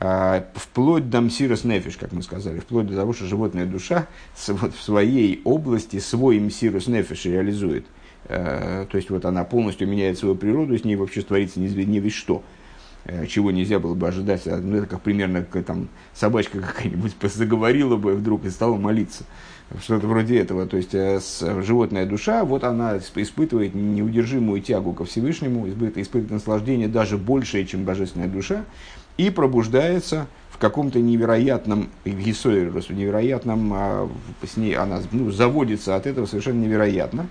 а, 0.00 0.44
вплоть 0.56 1.08
до 1.10 1.20
мсирос 1.20 1.62
нефиш, 1.62 1.96
как 1.96 2.10
мы 2.10 2.22
сказали, 2.22 2.58
вплоть 2.58 2.88
до 2.88 2.96
того, 2.96 3.12
что 3.12 3.26
животная 3.26 3.66
душа 3.66 4.08
в 4.34 4.82
своей 4.82 5.40
области 5.44 6.00
свой 6.00 6.40
мсирос 6.40 6.88
нефиш 6.88 7.26
реализует– 7.26 7.86
то 8.28 8.88
есть 8.92 9.10
вот 9.10 9.24
она 9.24 9.44
полностью 9.44 9.88
меняет 9.88 10.18
свою 10.18 10.34
природу, 10.34 10.76
с 10.78 10.84
ней 10.84 10.96
вообще 10.96 11.22
творится 11.22 11.60
не, 11.60 11.68
не 11.68 12.00
весь 12.00 12.14
что 12.14 12.42
э, 13.04 13.26
чего 13.26 13.50
нельзя 13.50 13.78
было 13.78 13.94
бы 13.94 14.08
ожидать. 14.08 14.46
А, 14.46 14.58
ну, 14.58 14.76
это 14.76 14.86
как 14.86 15.00
примерно 15.02 15.44
как, 15.44 15.64
там, 15.64 15.88
собачка 16.14 16.60
какая-нибудь 16.60 17.14
заговорила 17.22 17.96
бы 17.96 18.14
вдруг 18.14 18.44
и 18.44 18.50
стала 18.50 18.76
молиться. 18.76 19.24
Что-то 19.80 20.06
вроде 20.06 20.38
этого. 20.38 20.66
То 20.66 20.76
есть 20.76 20.94
э, 20.94 21.20
животная 21.62 22.06
душа, 22.06 22.44
вот 22.44 22.64
она 22.64 22.98
испытывает 22.98 23.74
неудержимую 23.74 24.60
тягу 24.60 24.92
ко 24.92 25.04
Всевышнему, 25.04 25.68
испытывает, 25.68 25.98
испытывает 25.98 26.30
наслаждение 26.30 26.88
даже 26.88 27.16
большее, 27.16 27.66
чем 27.66 27.84
божественная 27.84 28.28
душа, 28.28 28.64
и 29.16 29.30
пробуждается 29.30 30.26
в 30.50 30.58
каком-то 30.58 31.00
невероятном 31.00 31.88
гисойрусу, 32.04 32.92
невероятном, 32.92 33.72
а, 33.74 34.10
с 34.46 34.56
ней 34.56 34.74
она 34.74 35.00
ну, 35.10 35.30
заводится 35.30 35.96
от 35.96 36.06
этого 36.06 36.26
совершенно 36.26 36.60
невероятно. 36.60 37.26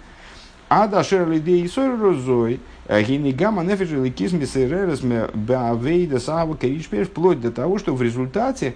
Ада 0.73 1.03
шерлидей 1.03 1.67
сойрозой, 1.67 2.61
э, 2.87 3.03
гинигама 3.03 3.61
нефиджи 3.61 4.01
ликизм 4.01 4.39
бисеререс 4.39 5.01
баавейда 5.33 6.17
сава 6.17 6.55
керичпер, 6.55 7.07
вплоть 7.07 7.41
до 7.41 7.51
того, 7.51 7.77
что 7.77 7.93
в 7.93 8.01
результате 8.01 8.75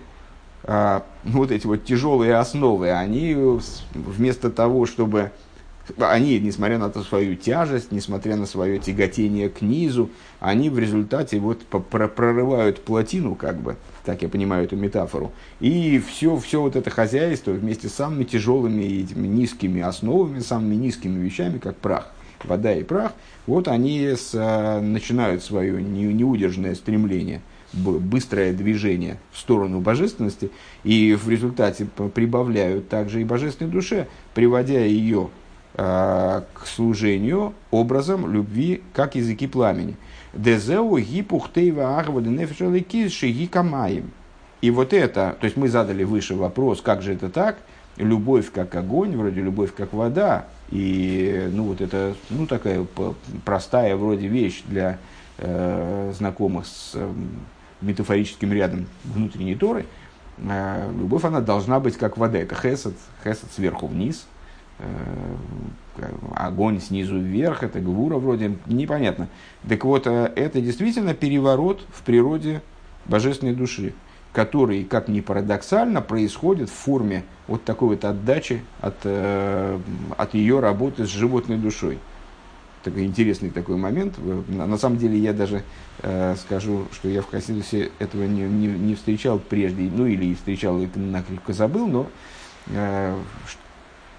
а, 0.65 1.03
вот 1.23 1.51
эти 1.51 1.65
вот 1.65 1.85
тяжелые 1.85 2.35
основы, 2.35 2.91
они 2.91 3.33
вместо 3.93 4.51
того, 4.51 4.85
чтобы 4.85 5.31
они, 5.99 6.39
несмотря 6.39 6.77
на 6.77 6.91
свою 6.91 7.35
тяжесть, 7.35 7.91
несмотря 7.91 8.35
на 8.35 8.45
свое 8.45 8.79
тяготение 8.79 9.49
к 9.49 9.61
низу, 9.61 10.09
они 10.39 10.69
в 10.69 10.79
результате 10.79 11.39
вот 11.39 11.63
прорывают 11.65 12.83
плотину, 12.83 13.35
как 13.35 13.57
бы, 13.57 13.77
так 14.03 14.21
я 14.21 14.29
понимаю 14.29 14.65
эту 14.65 14.75
метафору. 14.75 15.31
И 15.59 15.99
все, 15.99 16.37
все 16.37 16.61
вот 16.61 16.75
это 16.75 16.89
хозяйство 16.89 17.51
вместе 17.51 17.89
с 17.89 17.93
самыми 17.93 18.23
тяжелыми 18.23 18.83
и 18.83 19.03
этими 19.03 19.27
низкими 19.27 19.81
основами, 19.81 20.39
самыми 20.39 20.75
низкими 20.75 21.23
вещами, 21.23 21.59
как 21.59 21.75
прах, 21.77 22.11
вода 22.43 22.73
и 22.73 22.83
прах, 22.83 23.13
вот 23.47 23.67
они 23.67 24.07
с, 24.07 24.31
а, 24.33 24.81
начинают 24.81 25.43
свое 25.43 25.81
не, 25.81 26.05
неудержное 26.05 26.75
стремление, 26.75 27.41
быстрое 27.73 28.53
движение 28.53 29.17
в 29.31 29.37
сторону 29.37 29.81
божественности, 29.81 30.49
и 30.83 31.13
в 31.13 31.29
результате 31.29 31.85
прибавляют 32.13 32.89
также 32.89 33.21
и 33.21 33.25
божественной 33.25 33.71
душе, 33.71 34.07
приводя 34.33 34.79
ее 34.79 35.29
к 35.75 36.45
служению 36.65 37.53
образом 37.69 38.31
любви, 38.31 38.81
как 38.93 39.15
языки 39.15 39.45
пламени. 39.45 39.97
Дезеу 40.33 40.97
гипухтейва 40.97 41.99
ахвады 41.99 42.29
нефешаликис 42.29 43.11
шигикамаем. 43.11 44.11
И 44.61 44.71
вот 44.71 44.93
это, 44.93 45.35
то 45.39 45.45
есть 45.45 45.57
мы 45.57 45.69
задали 45.69 46.03
выше 46.03 46.35
вопрос, 46.35 46.81
как 46.81 47.01
же 47.01 47.13
это 47.13 47.29
так? 47.29 47.57
Любовь 47.97 48.51
как 48.51 48.75
огонь, 48.75 49.15
вроде 49.15 49.41
любовь 49.41 49.73
как 49.75 49.93
вода. 49.93 50.47
И 50.71 51.49
ну 51.51 51.65
вот 51.65 51.81
это 51.81 52.15
ну, 52.29 52.47
такая 52.47 52.85
простая 53.45 53.95
вроде 53.95 54.27
вещь 54.27 54.63
для 54.67 54.97
э, 55.37 56.11
знакомых 56.17 56.65
с 56.65 56.91
э, 56.95 57.13
метафорическим 57.81 58.51
рядом 58.51 58.87
внутренней 59.03 59.55
Торы. 59.55 59.85
Э, 60.37 60.89
любовь, 60.91 61.23
она 61.23 61.39
должна 61.39 61.79
быть 61.79 61.95
как 61.97 62.17
вода. 62.17 62.37
Это 62.39 62.55
хесед, 62.55 62.95
хесед 63.23 63.51
сверху 63.53 63.87
вниз, 63.87 64.25
Э, 64.34 64.34
огонь 66.35 66.81
снизу 66.81 67.17
вверх, 67.17 67.63
это 67.63 67.79
гвура 67.79 68.17
вроде, 68.17 68.57
непонятно. 68.65 69.27
Так 69.67 69.85
вот, 69.85 70.07
э, 70.07 70.31
это 70.35 70.61
действительно 70.61 71.13
переворот 71.13 71.81
в 71.93 72.03
природе 72.03 72.61
божественной 73.05 73.53
души, 73.53 73.93
который, 74.33 74.83
как 74.83 75.07
ни 75.07 75.21
парадоксально, 75.21 76.01
происходит 76.01 76.69
в 76.69 76.73
форме 76.73 77.23
вот 77.47 77.63
такой 77.63 77.89
вот 77.89 78.03
отдачи 78.03 78.61
от, 78.81 78.95
э, 79.03 79.79
от 80.17 80.33
ее 80.33 80.59
работы 80.59 81.05
с 81.05 81.09
животной 81.09 81.57
душой. 81.57 81.99
Такой 82.83 83.05
интересный 83.05 83.49
такой 83.49 83.77
момент. 83.77 84.15
На 84.47 84.77
самом 84.77 84.97
деле 84.97 85.17
я 85.17 85.33
даже 85.33 85.63
э, 86.03 86.35
скажу, 86.35 86.85
что 86.91 87.07
я 87.09 87.21
в 87.21 87.29
Хасидусе 87.29 87.91
этого 87.97 88.23
не, 88.25 88.43
не, 88.43 88.67
не 88.67 88.95
встречал 88.95 89.39
прежде, 89.39 89.89
ну 89.91 90.05
или 90.05 90.35
встречал 90.35 90.79
и 90.79 90.87
накрепко 90.95 91.53
забыл, 91.53 91.87
но 91.87 92.07
э, 92.67 93.17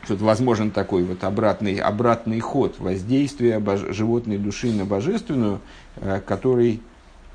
что 0.06 0.14
возможен 0.16 0.70
такой 0.70 1.02
вот 1.02 1.24
обратный, 1.24 1.76
обратный 1.76 2.38
ход 2.38 2.78
воздействия 2.78 3.58
бож, 3.58 3.80
животной 3.88 4.38
души 4.38 4.72
на 4.72 4.84
божественную, 4.84 5.60
э, 5.96 6.20
который 6.24 6.80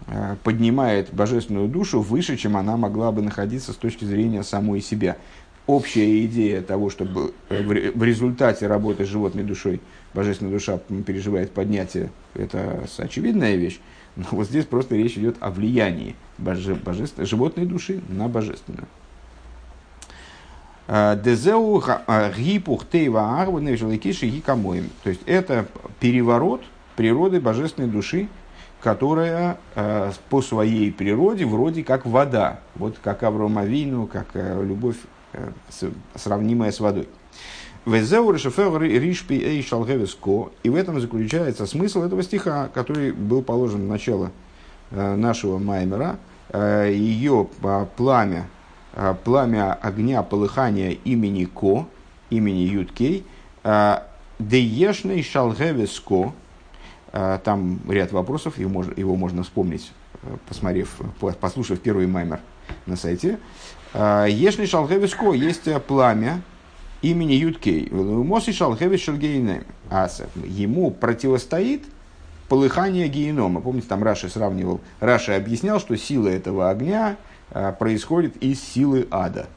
э, 0.07 0.37
поднимает 0.43 1.13
божественную 1.13 1.67
душу 1.67 1.99
выше, 1.99 2.37
чем 2.37 2.55
она 2.55 2.77
могла 2.77 3.11
бы 3.11 3.21
находиться 3.21 3.73
с 3.73 3.75
точки 3.75 4.05
зрения 4.05 4.43
самой 4.43 4.81
себя. 4.81 5.17
Общая 5.67 6.25
идея 6.25 6.61
того, 6.61 6.89
чтобы 6.89 7.33
э, 7.49 7.61
в 7.61 8.03
результате 8.03 8.67
работы 8.67 9.05
с 9.05 9.09
животной 9.09 9.43
душой 9.43 9.81
божественная 10.13 10.53
душа 10.53 10.77
переживает 11.05 11.51
поднятие, 11.51 12.09
это 12.35 12.85
очевидная 12.97 13.55
вещь. 13.55 13.81
Но 14.15 14.25
вот 14.31 14.47
здесь 14.47 14.65
просто 14.65 14.95
речь 14.95 15.17
идет 15.17 15.35
о 15.41 15.51
влиянии 15.51 16.15
боже, 16.37 16.75
божественной, 16.75 17.27
животной 17.27 17.65
души 17.65 18.01
на 18.07 18.29
божественную. 18.29 18.87
Дезеу 20.91 21.81
гипух 22.35 22.85
тейва 22.85 23.41
арваны 23.41 23.77
желекиши 23.77 24.27
гикамоем. 24.27 24.89
То 25.03 25.09
есть 25.09 25.21
это 25.25 25.65
переворот 26.01 26.61
природы 26.97 27.39
божественной 27.39 27.87
души, 27.87 28.27
которая 28.81 29.57
э, 29.75 30.11
по 30.29 30.41
своей 30.41 30.91
природе 30.91 31.45
вроде 31.45 31.83
как 31.83 32.05
вода. 32.05 32.59
Вот 32.75 32.97
как 33.01 33.23
Авраам 33.23 33.57
Авину, 33.57 34.05
как 34.07 34.27
э, 34.33 34.61
любовь, 34.63 34.97
э, 35.33 35.49
сравнимая 36.15 36.71
с 36.71 36.81
водой. 36.81 37.07
И 37.85 37.89
в 37.89 37.93
этом 40.75 40.99
заключается 40.99 41.65
смысл 41.65 42.03
этого 42.03 42.21
стиха, 42.21 42.67
который 42.67 43.11
был 43.11 43.41
положен 43.41 43.85
в 43.85 43.87
начало 43.87 44.31
нашего 44.91 45.57
Маймера. 45.57 46.17
Ее 46.53 47.47
пламя 47.95 48.45
пламя 49.23 49.73
огня 49.73 50.23
полыхания 50.23 50.91
имени 50.91 51.45
Ко, 51.45 51.87
имени 52.29 52.59
Юткей, 52.59 53.25
Деешный 54.39 55.23
Шалгевеско, 55.23 56.33
там 57.11 57.79
ряд 57.87 58.11
вопросов, 58.11 58.57
его 58.57 58.69
можно, 58.69 58.93
его 58.95 59.15
можно 59.15 59.43
вспомнить, 59.43 59.91
посмотрев, 60.47 60.99
послушав 61.39 61.79
первый 61.79 62.07
маймер 62.07 62.39
на 62.85 62.95
сайте. 62.95 63.37
Ешный 63.93 64.67
Шалгевеско 64.67 65.33
есть 65.33 65.67
пламя 65.85 66.41
имени 67.01 67.33
Юткей. 67.33 67.89
Моси 67.91 68.51
Шалгевес 68.53 69.01
Шальгейнем. 69.01 69.63
А 69.89 70.07
ему 70.45 70.91
противостоит 70.91 71.83
полыхание 72.47 73.07
генома. 73.07 73.61
Помните, 73.61 73.87
там 73.87 74.03
Раша 74.03 74.29
сравнивал, 74.29 74.81
Раша 74.99 75.35
объяснял, 75.35 75.79
что 75.79 75.97
сила 75.97 76.27
этого 76.27 76.69
огня 76.69 77.15
а, 77.17 77.17
происходит 77.79 78.37
из 78.37 78.61
силы 78.61 79.07
ада. 79.11 79.47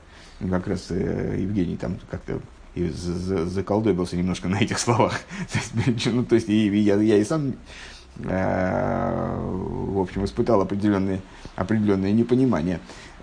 Ну, 0.40 0.48
как 0.48 0.66
раз 0.66 0.86
э, 0.90 1.36
Евгений 1.40 1.76
там 1.76 1.98
как-то 2.10 2.40
и 2.74 2.88
заколдобился 2.88 4.16
немножко 4.16 4.48
на 4.50 4.56
этих 4.56 4.78
словах. 4.78 5.20
ну, 6.06 6.24
то 6.24 6.34
есть 6.34 6.48
и, 6.48 6.66
я, 6.78 6.96
я 6.96 7.16
и 7.16 7.24
сам, 7.24 7.54
э, 8.18 9.40
в 9.40 9.98
общем, 9.98 10.24
испытал 10.24 10.60
определенные, 10.60 11.20
определенное 11.56 12.12
непонимание. 12.12 12.80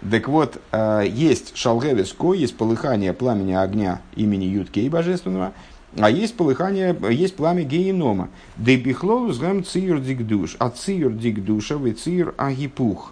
Так 0.09 0.27
вот, 0.29 0.61
э, 0.71 1.03
есть 1.07 1.55
шалгевеско, 1.55 2.33
есть 2.33 2.57
полыхание 2.57 3.13
пламени 3.13 3.53
огня 3.53 4.01
имени 4.15 4.45
Юткей 4.45 4.89
Божественного– 4.89 5.53
а 5.97 6.09
есть 6.09 6.37
полыхание, 6.37 6.95
есть 7.09 7.35
пламя 7.35 7.63
генома. 7.63 8.29
Дебихлол 8.55 9.31
згам 9.33 9.65
циюр 9.65 9.99
дикдуш, 9.99 10.55
а 10.57 10.69
циюр 10.69 11.11
дикдуша 11.11 11.77
вы 11.77 11.91
циюр 11.91 12.33
агипух. 12.37 13.11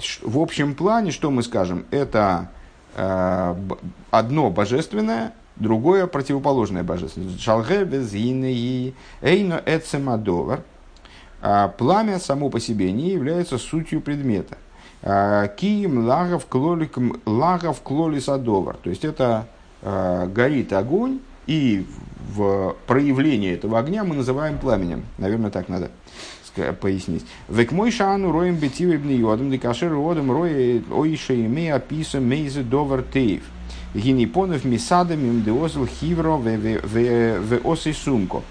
А, 0.00 0.26
в 0.26 0.38
общем 0.38 0.74
плане, 0.74 1.10
что 1.10 1.30
мы 1.30 1.42
скажем, 1.42 1.84
это 1.90 2.50
а, 2.96 3.56
одно 4.10 4.50
божественное, 4.50 5.32
другое 5.56 6.06
противоположное 6.06 6.82
божественное. 6.82 7.36
Эйно 9.22 9.62
эцемадовар. 9.64 10.62
А, 11.42 11.68
пламя 11.68 12.18
само 12.18 12.50
по 12.50 12.60
себе 12.60 12.92
не 12.92 13.10
является 13.10 13.58
сутью 13.58 14.00
предмета. 14.00 14.56
Кием 15.02 16.06
лагов 16.06 17.80
клолис 17.82 18.28
адовар. 18.28 18.76
То 18.76 18.90
есть 18.90 19.02
это 19.02 19.46
горит 19.82 20.74
огонь, 20.74 21.20
и 21.46 21.86
в 22.34 22.76
проявлении 22.86 23.54
этого 23.54 23.78
огня 23.78 24.04
мы 24.04 24.14
называем 24.14 24.58
пламенем. 24.58 25.06
Наверное, 25.16 25.50
так 25.50 25.70
надо 25.70 25.90
пояснить. 26.80 27.26
Век 27.48 27.72
мой 27.72 27.90
шану 27.90 28.32
роем 28.32 28.56
бетивы 28.56 28.98
бниодом, 28.98 29.50
декашер 29.50 29.92
родом 29.92 30.30
роя 30.30 30.82
оиша 30.90 31.34
име 31.34 31.74
описа 31.74 32.20
мейзе 32.20 32.62
довар 32.62 33.02
тейв. 33.02 33.42
Гинипонов 33.94 34.64
мисадами 34.64 35.30
мдеозл 35.30 35.86
хивро 35.86 36.36
в 36.36 37.70
осей 37.72 37.94
сумко. 37.94 38.42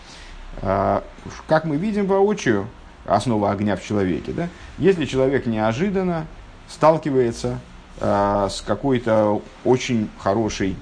А, 0.61 1.03
как 1.47 1.65
мы 1.65 1.77
видим 1.77 2.07
воочию, 2.07 2.67
основа 3.05 3.51
огня 3.51 3.75
в 3.75 3.83
человеке, 3.83 4.33
да? 4.33 4.49
если 4.77 5.05
человек 5.05 5.45
неожиданно 5.45 6.27
сталкивается 6.67 7.59
а, 7.99 8.49
с 8.49 8.61
какой-то 8.61 9.41
очень 9.63 10.09
хорошей 10.19 10.75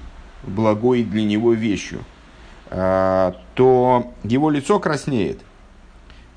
благой 0.44 1.04
для 1.04 1.24
него 1.24 1.52
вещью, 1.52 2.04
а, 2.70 3.34
то 3.54 4.12
его 4.24 4.50
лицо 4.50 4.78
краснеет. 4.78 5.40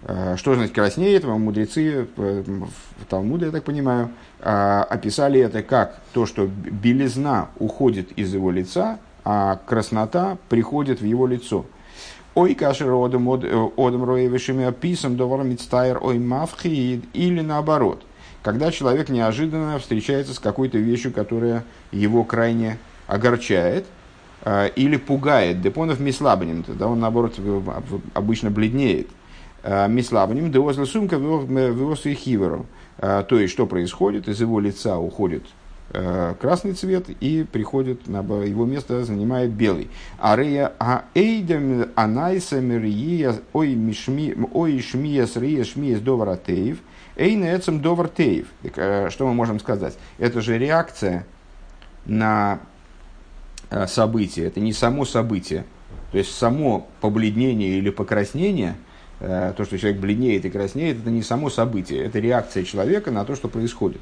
А, 0.03 0.36
что 0.38 0.55
значит 0.55 0.74
краснеет? 0.74 1.24
Мудрецы 1.24 2.08
в 2.15 3.05
Талмуде, 3.10 3.48
я 3.48 3.51
так 3.51 3.63
понимаю, 3.63 4.10
а, 4.39 4.84
описали 4.84 5.39
это 5.39 5.63
как 5.63 6.00
то, 6.13 6.25
что 6.25 6.48
белизна 6.48 7.50
уходит 7.60 8.12
из 8.13 8.34
его 8.34 8.51
лица, 8.51 9.00
а 9.24 9.60
краснота 9.65 10.38
приходит 10.50 11.01
в 11.01 11.05
его 11.05 11.27
лицо. 11.27 11.65
Ой, 12.34 12.55
кашер 12.55 12.93
одам 12.93 13.29
одам 13.29 14.03
роевишими 14.05 14.64
описан 14.64 15.18
довар 15.18 15.44
мицтайр 15.44 16.00
ой 16.01 16.18
мавхи 16.18 17.01
или 17.14 17.42
наоборот. 17.42 18.03
Когда 18.42 18.72
человек 18.72 19.09
неожиданно 19.09 19.77
встречается 19.77 20.33
с 20.33 20.40
какой-то 20.40 20.77
вещью, 20.77 21.11
которая 21.11 21.64
его 21.92 22.24
крайне 22.24 22.79
огорчает 23.05 23.85
э, 24.46 24.70
или 24.75 24.96
пугает. 24.96 25.61
Депонов 25.61 26.00
мислабаним, 26.00 26.64
тогда 26.64 26.87
он 26.87 27.00
наоборот 27.01 27.35
обычно 28.14 28.50
бледнеет. 28.50 29.09
Э, 29.63 29.87
мислабаним, 29.87 30.51
деозла 30.51 30.85
сумка 30.85 31.17
виосы 31.17 32.13
хиверу. 32.13 32.65
Э, 32.97 33.24
то 33.27 33.39
есть, 33.39 33.53
что 33.53 33.65
происходит? 33.65 34.27
Из 34.27 34.39
его 34.41 34.59
лица 34.59 34.97
уходит 34.97 35.43
красный 36.39 36.71
цвет 36.71 37.09
и 37.09 37.43
приходит 37.43 38.07
на 38.07 38.19
его 38.19 38.65
место 38.65 39.03
занимает 39.03 39.51
белый. 39.51 39.89
Арея 40.19 40.71
а 40.79 41.03
эйдем 41.13 41.89
анайса 41.95 42.61
мирия 42.61 43.35
ой 43.51 43.75
мишми 43.75 44.33
ой 44.53 44.79
шмиес 44.79 45.35
рия 45.35 45.65
шмиес 45.65 46.00
доваратеев 46.00 46.77
эйна 47.17 47.53
эцем 47.53 47.81
довартеев. 47.81 48.47
Что 48.63 49.27
мы 49.27 49.33
можем 49.33 49.59
сказать? 49.59 49.97
Это 50.17 50.39
же 50.39 50.57
реакция 50.57 51.27
на 52.05 52.61
Э, 53.71 53.87
событие, 53.87 54.47
это 54.47 54.59
не 54.59 54.74
само 54.74 55.05
событие. 55.05 55.63
То 56.11 56.17
есть 56.17 56.35
само 56.35 56.89
побледнение 57.00 57.77
или 57.77 57.89
покраснение, 57.89 58.71
э, 58.71 58.74
то, 59.22 59.66
что 59.66 59.77
человек 59.77 60.00
бледнеет 60.00 60.46
и 60.46 60.50
краснеет, 60.50 61.00
это 61.00 61.12
не 61.12 61.22
само 61.22 61.50
событие, 61.50 62.03
это 62.03 62.20
реакция 62.20 62.64
человека 62.64 63.12
на 63.12 63.24
то, 63.24 63.36
что 63.36 63.48
происходит. 63.48 64.01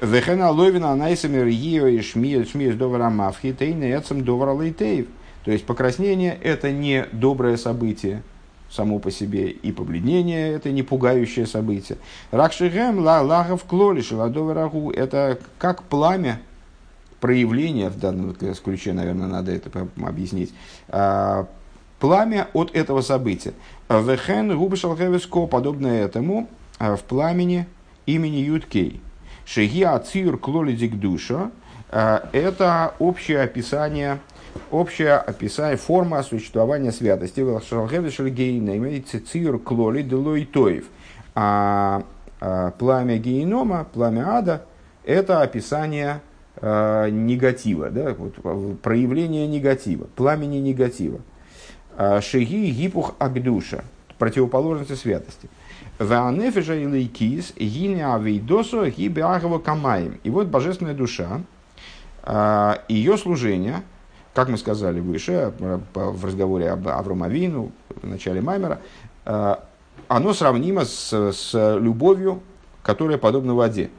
Вехена 0.00 0.50
ловина 0.50 0.90
анайсамер 0.90 1.48
гио 1.48 1.86
и 1.86 2.00
шмиет 2.00 2.48
шмиет 2.48 2.78
довара 2.78 3.10
мавхи 3.10 3.52
тейна 3.52 3.96
эцем 3.96 4.24
довара 4.24 4.52
лейтеев. 4.52 5.06
То 5.44 5.50
есть 5.50 5.64
покраснение 5.64 6.38
это 6.42 6.70
не 6.70 7.06
доброе 7.12 7.56
событие 7.56 8.22
само 8.70 8.98
по 8.98 9.10
себе, 9.10 9.50
и 9.50 9.70
побледнение 9.70 10.52
это 10.52 10.70
не 10.70 10.82
пугающее 10.82 11.46
событие. 11.46 11.98
Ракшигем 12.30 12.98
ла 13.00 13.20
лагов 13.20 13.64
клолиш 13.64 14.12
ладоварагу 14.12 14.90
это 14.90 15.38
как 15.58 15.82
пламя, 15.84 16.40
проявление, 17.20 17.88
в 17.88 17.98
данном 17.98 18.34
ключе, 18.34 18.92
наверное, 18.92 19.28
надо 19.28 19.52
это 19.52 19.86
объяснить, 20.02 20.52
а, 20.88 21.46
пламя 22.00 22.48
от 22.52 22.74
этого 22.74 23.02
события. 23.02 23.52
Вехен 24.00 24.56
губашалхевеско, 24.56 25.46
подобное 25.46 26.04
этому, 26.04 26.48
а, 26.78 26.96
в 26.96 27.02
пламени 27.02 27.66
имени 28.06 28.36
Юткей. 28.36 29.00
Шеги 29.44 29.82
ацир 29.82 30.38
клолидик 30.38 30.98
душа, 30.98 31.50
а, 31.90 32.28
это 32.32 32.94
общее 32.98 33.42
описание 33.42 34.18
общее 34.70 35.14
описание, 35.14 35.78
форма 35.78 36.22
существования 36.22 36.92
святости. 36.92 37.40
имеется 38.76 39.24
цир 39.24 39.58
клоли 39.58 40.02
делойтоев. 40.02 40.84
А 41.34 42.02
пламя 42.78 43.16
генома, 43.16 43.86
пламя 43.90 44.36
ада, 44.36 44.66
это 45.04 45.40
описание 45.40 46.20
негатива, 46.60 47.88
да, 47.88 48.14
вот, 48.14 48.80
проявление 48.82 49.46
негатива, 49.46 50.06
пламени 50.16 50.58
негатива. 50.58 51.20
А, 51.96 52.20
шеги 52.20 52.70
гипух 52.70 53.14
агдуша, 53.18 53.84
противоположности 54.18 54.94
святости. 54.94 55.48
Ваанефежа 55.98 56.74
и 56.74 56.86
лейкис, 56.86 57.52
гиня 57.56 58.14
авейдосо, 58.14 58.90
гибеагова 58.90 59.58
камаем. 59.58 60.18
И 60.24 60.30
вот 60.30 60.46
божественная 60.46 60.94
душа, 60.94 61.42
э, 62.24 62.74
ее 62.88 63.18
служение, 63.18 63.82
как 64.34 64.48
мы 64.48 64.56
сказали 64.56 65.00
выше 65.00 65.52
э, 65.58 65.78
в 65.94 66.24
разговоре 66.24 66.70
об 66.70 66.88
Авромавину 66.88 67.72
в 68.02 68.06
начале 68.06 68.40
Маймера, 68.40 68.80
э, 69.26 69.56
оно 70.08 70.32
сравнимо 70.32 70.84
с, 70.84 71.12
с 71.12 71.78
любовью, 71.78 72.42
которая 72.82 73.18
подобна 73.18 73.54
воде. 73.54 73.90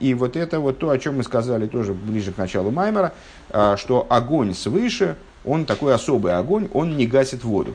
И 0.00 0.14
вот 0.14 0.36
это 0.36 0.60
вот 0.60 0.78
то, 0.78 0.90
о 0.90 0.98
чем 0.98 1.18
мы 1.18 1.22
сказали 1.22 1.66
тоже 1.66 1.92
ближе 1.92 2.32
к 2.32 2.38
началу 2.38 2.70
Маймера, 2.70 3.12
а, 3.50 3.76
что 3.76 4.06
огонь 4.08 4.54
свыше, 4.54 5.16
он 5.44 5.66
такой 5.66 5.94
особый 5.94 6.34
огонь, 6.34 6.68
он 6.72 6.96
не 6.96 7.06
гасит 7.06 7.44
воду. 7.44 7.74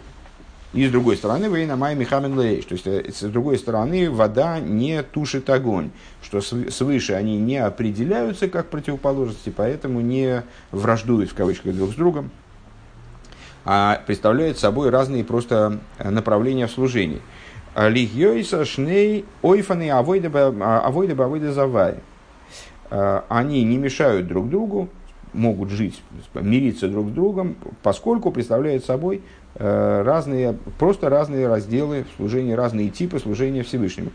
И 0.71 0.87
с 0.87 0.91
другой 0.91 1.17
стороны, 1.17 1.45
вейна 1.45 1.75
май 1.75 1.95
михамен 1.95 2.39
лейш. 2.39 2.65
То 2.65 2.73
есть, 2.73 2.85
э, 2.85 3.11
с 3.11 3.21
другой 3.23 3.57
стороны, 3.57 4.09
вода 4.09 4.59
не 4.59 5.01
тушит 5.01 5.49
огонь. 5.49 5.89
Что 6.21 6.41
свыше 6.41 7.13
они 7.13 7.37
не 7.37 7.57
определяются 7.57 8.47
как 8.47 8.69
противоположности, 8.69 9.51
поэтому 9.55 9.99
не 10.01 10.43
враждуют 10.71 11.31
в 11.31 11.33
кавычках 11.33 11.75
друг 11.75 11.91
с 11.91 11.95
другом, 11.95 12.29
а 13.65 14.01
представляют 14.05 14.59
собой 14.59 14.89
разные 14.91 15.23
просто 15.23 15.79
направления 16.03 16.67
в 16.67 16.71
служении. 16.71 17.21
Лигьойса 17.87 18.65
шней 18.65 19.25
ойфаны 19.41 19.89
авойда 19.91 20.47
авойда 20.47 21.51
завай. 21.53 21.95
А, 22.89 23.23
они 23.29 23.63
не 23.63 23.77
мешают 23.77 24.27
друг 24.27 24.49
другу, 24.49 24.89
могут 25.33 25.69
жить, 25.69 26.01
мириться 26.33 26.87
друг 26.87 27.09
с 27.09 27.11
другом, 27.11 27.55
поскольку 27.83 28.31
представляют 28.31 28.83
собой 28.83 29.21
э, 29.55 30.01
разные, 30.01 30.57
просто 30.79 31.09
разные 31.09 31.47
разделы 31.47 32.05
служения, 32.17 32.55
разные 32.55 32.89
типы 32.89 33.19
служения 33.19 33.63
Всевышнему. 33.63 34.11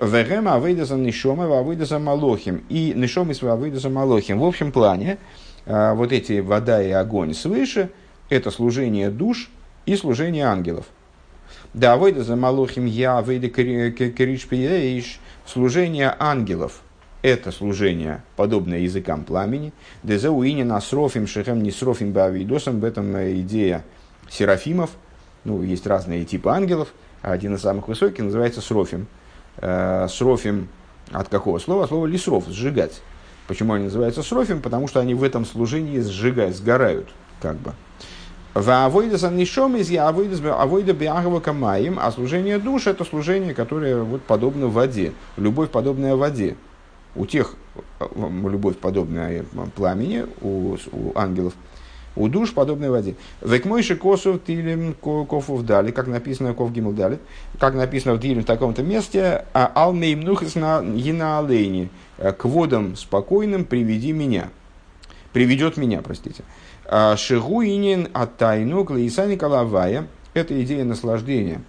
Вегем 0.00 0.48
авейдаса 0.48 0.96
нишома 0.96 1.44
авейдаса 1.58 1.98
малохим. 1.98 2.62
И 2.68 2.92
нишом 2.94 3.30
и 3.30 3.46
авейдаса 3.46 3.88
малохим. 3.88 4.40
В 4.40 4.44
общем 4.44 4.72
плане, 4.72 5.18
а, 5.66 5.94
вот 5.94 6.12
эти 6.12 6.40
вода 6.40 6.82
и 6.82 6.90
огонь 6.90 7.32
свыше, 7.32 7.90
это 8.28 8.50
служение 8.50 9.10
душ 9.10 9.50
и 9.86 9.96
служение 9.96 10.44
ангелов. 10.44 10.86
Да, 11.74 11.94
авейдаса 11.94 12.36
малохим 12.36 12.86
я 12.86 13.18
авейда 13.18 13.48
коричпиеш. 13.50 15.20
Служение 15.44 16.14
ангелов– 16.18 16.80
это 17.22 17.52
служение, 17.52 18.22
подобное 18.36 18.78
языкам 18.78 19.24
пламени. 19.24 19.72
Дезауини 20.02 20.62
насрофим 20.62 21.26
шехем 21.26 21.62
нисрофим 21.62 22.12
бавидосом. 22.12 22.80
В 22.80 22.84
этом 22.84 23.14
идея 23.40 23.84
серафимов. 24.30 24.90
Ну, 25.44 25.62
есть 25.62 25.86
разные 25.86 26.24
типы 26.24 26.48
ангелов. 26.48 26.94
Один 27.20 27.54
из 27.56 27.60
самых 27.60 27.88
высоких 27.88 28.24
называется 28.24 28.60
срофим– 28.60 29.06
э, 29.58 30.06
срофим 30.08 30.68
от 31.10 31.28
какого 31.28 31.58
слова? 31.58 31.86
Слово 31.86 32.06
лисров, 32.06 32.44
сжигать. 32.48 33.00
Почему 33.46 33.74
они 33.74 33.84
называются 33.84 34.22
срофим? 34.22 34.60
Потому 34.60 34.88
что 34.88 35.00
они 35.00 35.14
в 35.14 35.22
этом 35.22 35.44
служении 35.44 36.00
сжигают, 36.00 36.56
сгорают, 36.56 37.08
как 37.40 37.56
бы. 37.56 37.72
Авойда 38.54 39.18
саннишом 39.18 39.76
из 39.76 39.90
авойда 39.94 40.92
биагова 40.92 41.40
камаим, 41.40 41.98
а 42.00 42.10
служение 42.12 42.58
душ 42.58 42.86
это 42.86 43.04
служение, 43.04 43.54
которое 43.54 44.02
вот 44.02 44.22
подобно 44.22 44.68
воде, 44.68 45.12
любовь 45.36 45.70
подобная 45.70 46.14
воде. 46.14 46.56
У 47.16 47.26
тех 47.26 47.54
э, 48.00 48.06
любовь 48.18 48.76
подобная 48.76 49.44
пламени, 49.74 50.26
у, 50.40 50.76
у 50.92 51.12
ангелов– 51.16 51.54
у 52.16 52.28
душ 52.28 52.52
подобной 52.52 52.90
воде. 52.90 53.16
Векмойши 53.42 53.96
косу 53.96 54.38
тилем 54.38 54.94
кофу 54.94 55.56
вдали, 55.56 55.90
как 55.92 56.06
написано 56.06 56.54
ков 56.54 56.72
гимл 56.72 56.92
дали, 56.92 57.18
как 57.58 57.74
написано 57.74 58.14
в 58.14 58.20
тилем 58.20 58.42
в 58.42 58.46
таком-то 58.46 58.82
месте, 58.82 59.44
а 59.52 59.70
алмейм 59.74 60.20
нухас 60.20 60.54
на 60.54 60.82
э, 62.18 62.32
к 62.32 62.44
водам 62.44 62.96
спокойным 62.96 63.64
приведи 63.64 64.12
меня, 64.12 64.50
приведет 65.32 65.76
меня, 65.76 66.02
простите. 66.02 66.44
А 66.86 67.16
Шигуинин 67.16 68.08
от 68.12 68.36
тайну 68.36 68.84
клаисани 68.84 69.36
калавая, 69.36 70.06
это 70.34 70.62
идея 70.62 70.84
наслаждения, 70.84 71.62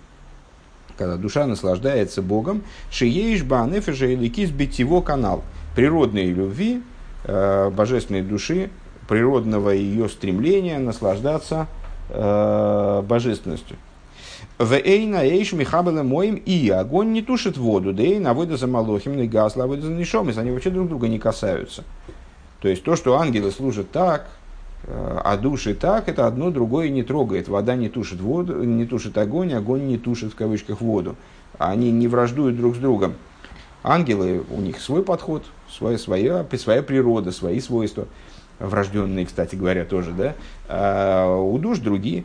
когда 0.97 1.15
душа 1.15 1.45
наслаждается 1.45 2.21
Богом, 2.21 2.63
шиеиш 2.91 3.43
банефеша 3.43 4.08
или 4.08 4.28
кис 4.28 4.49
битиво 4.49 5.01
канал, 5.01 5.43
природной 5.75 6.25
любви, 6.25 6.82
э, 7.23 7.69
божественной 7.69 8.21
души, 8.21 8.69
природного 9.08 9.69
ее 9.69 10.10
стремления 10.10 10.80
наслаждаться 10.80 11.67
э, 12.10 13.04
божественностью. 13.08 13.78
В 14.58 14.73
эйна 14.73 15.23
эйш 15.25 15.54
михабела 15.54 16.04
моим 16.04 16.36
и 16.36 16.69
огонь 16.69 17.12
не 17.12 17.21
тушит 17.21 17.58
воду, 17.58 17.93
да 17.93 18.04
и 18.04 18.19
навода 18.19 18.58
за 18.58 18.67
малохим, 18.67 19.19
и 19.19 19.28
газ 19.28 19.56
лавода 19.56 19.82
за 19.82 19.91
нишом, 19.91 20.30
они 20.36 20.51
вообще 20.51 20.69
друг 20.69 20.88
друга 20.88 21.08
не 21.08 21.19
касаются. 21.19 21.84
То 22.62 22.69
есть 22.69 22.84
то, 22.84 22.95
что 22.95 23.17
ангелы 23.17 23.51
служат 23.51 23.91
так, 23.91 24.28
а 24.88 25.38
души 25.38 25.74
так, 25.74 26.08
это 26.10 26.28
одно 26.28 26.52
другое 26.52 26.89
не 26.89 27.04
трогает. 27.04 27.48
Вода 27.48 27.76
не 27.76 27.89
тушит 27.89 28.21
воду, 28.21 28.63
не 28.63 28.86
тушит 28.86 29.17
огонь, 29.17 29.54
огонь 29.54 29.88
не 29.88 29.98
тушит 29.98 30.34
в 30.34 30.36
кавычках 30.36 30.82
воду. 30.82 31.15
Они 31.58 31.91
не 31.91 32.08
враждуют 32.08 32.58
друг 32.58 32.76
с 32.76 32.80
другом. 32.80 33.15
Ангелы, 33.84 34.43
у 34.50 34.62
них 34.62 34.80
свой 34.80 35.04
подход, 35.04 35.43
своя, 35.69 35.98
своя, 35.98 36.45
своя 36.58 36.84
природа, 36.84 37.32
свои 37.32 37.60
свойства 37.60 38.08
врожденные, 38.60 39.26
кстати 39.26 39.56
говоря, 39.56 39.86
тоже, 39.86 40.12
да, 40.12 40.36
а 40.67 41.38
у 41.38 41.58
душ 41.58 41.80
другие. 41.80 42.24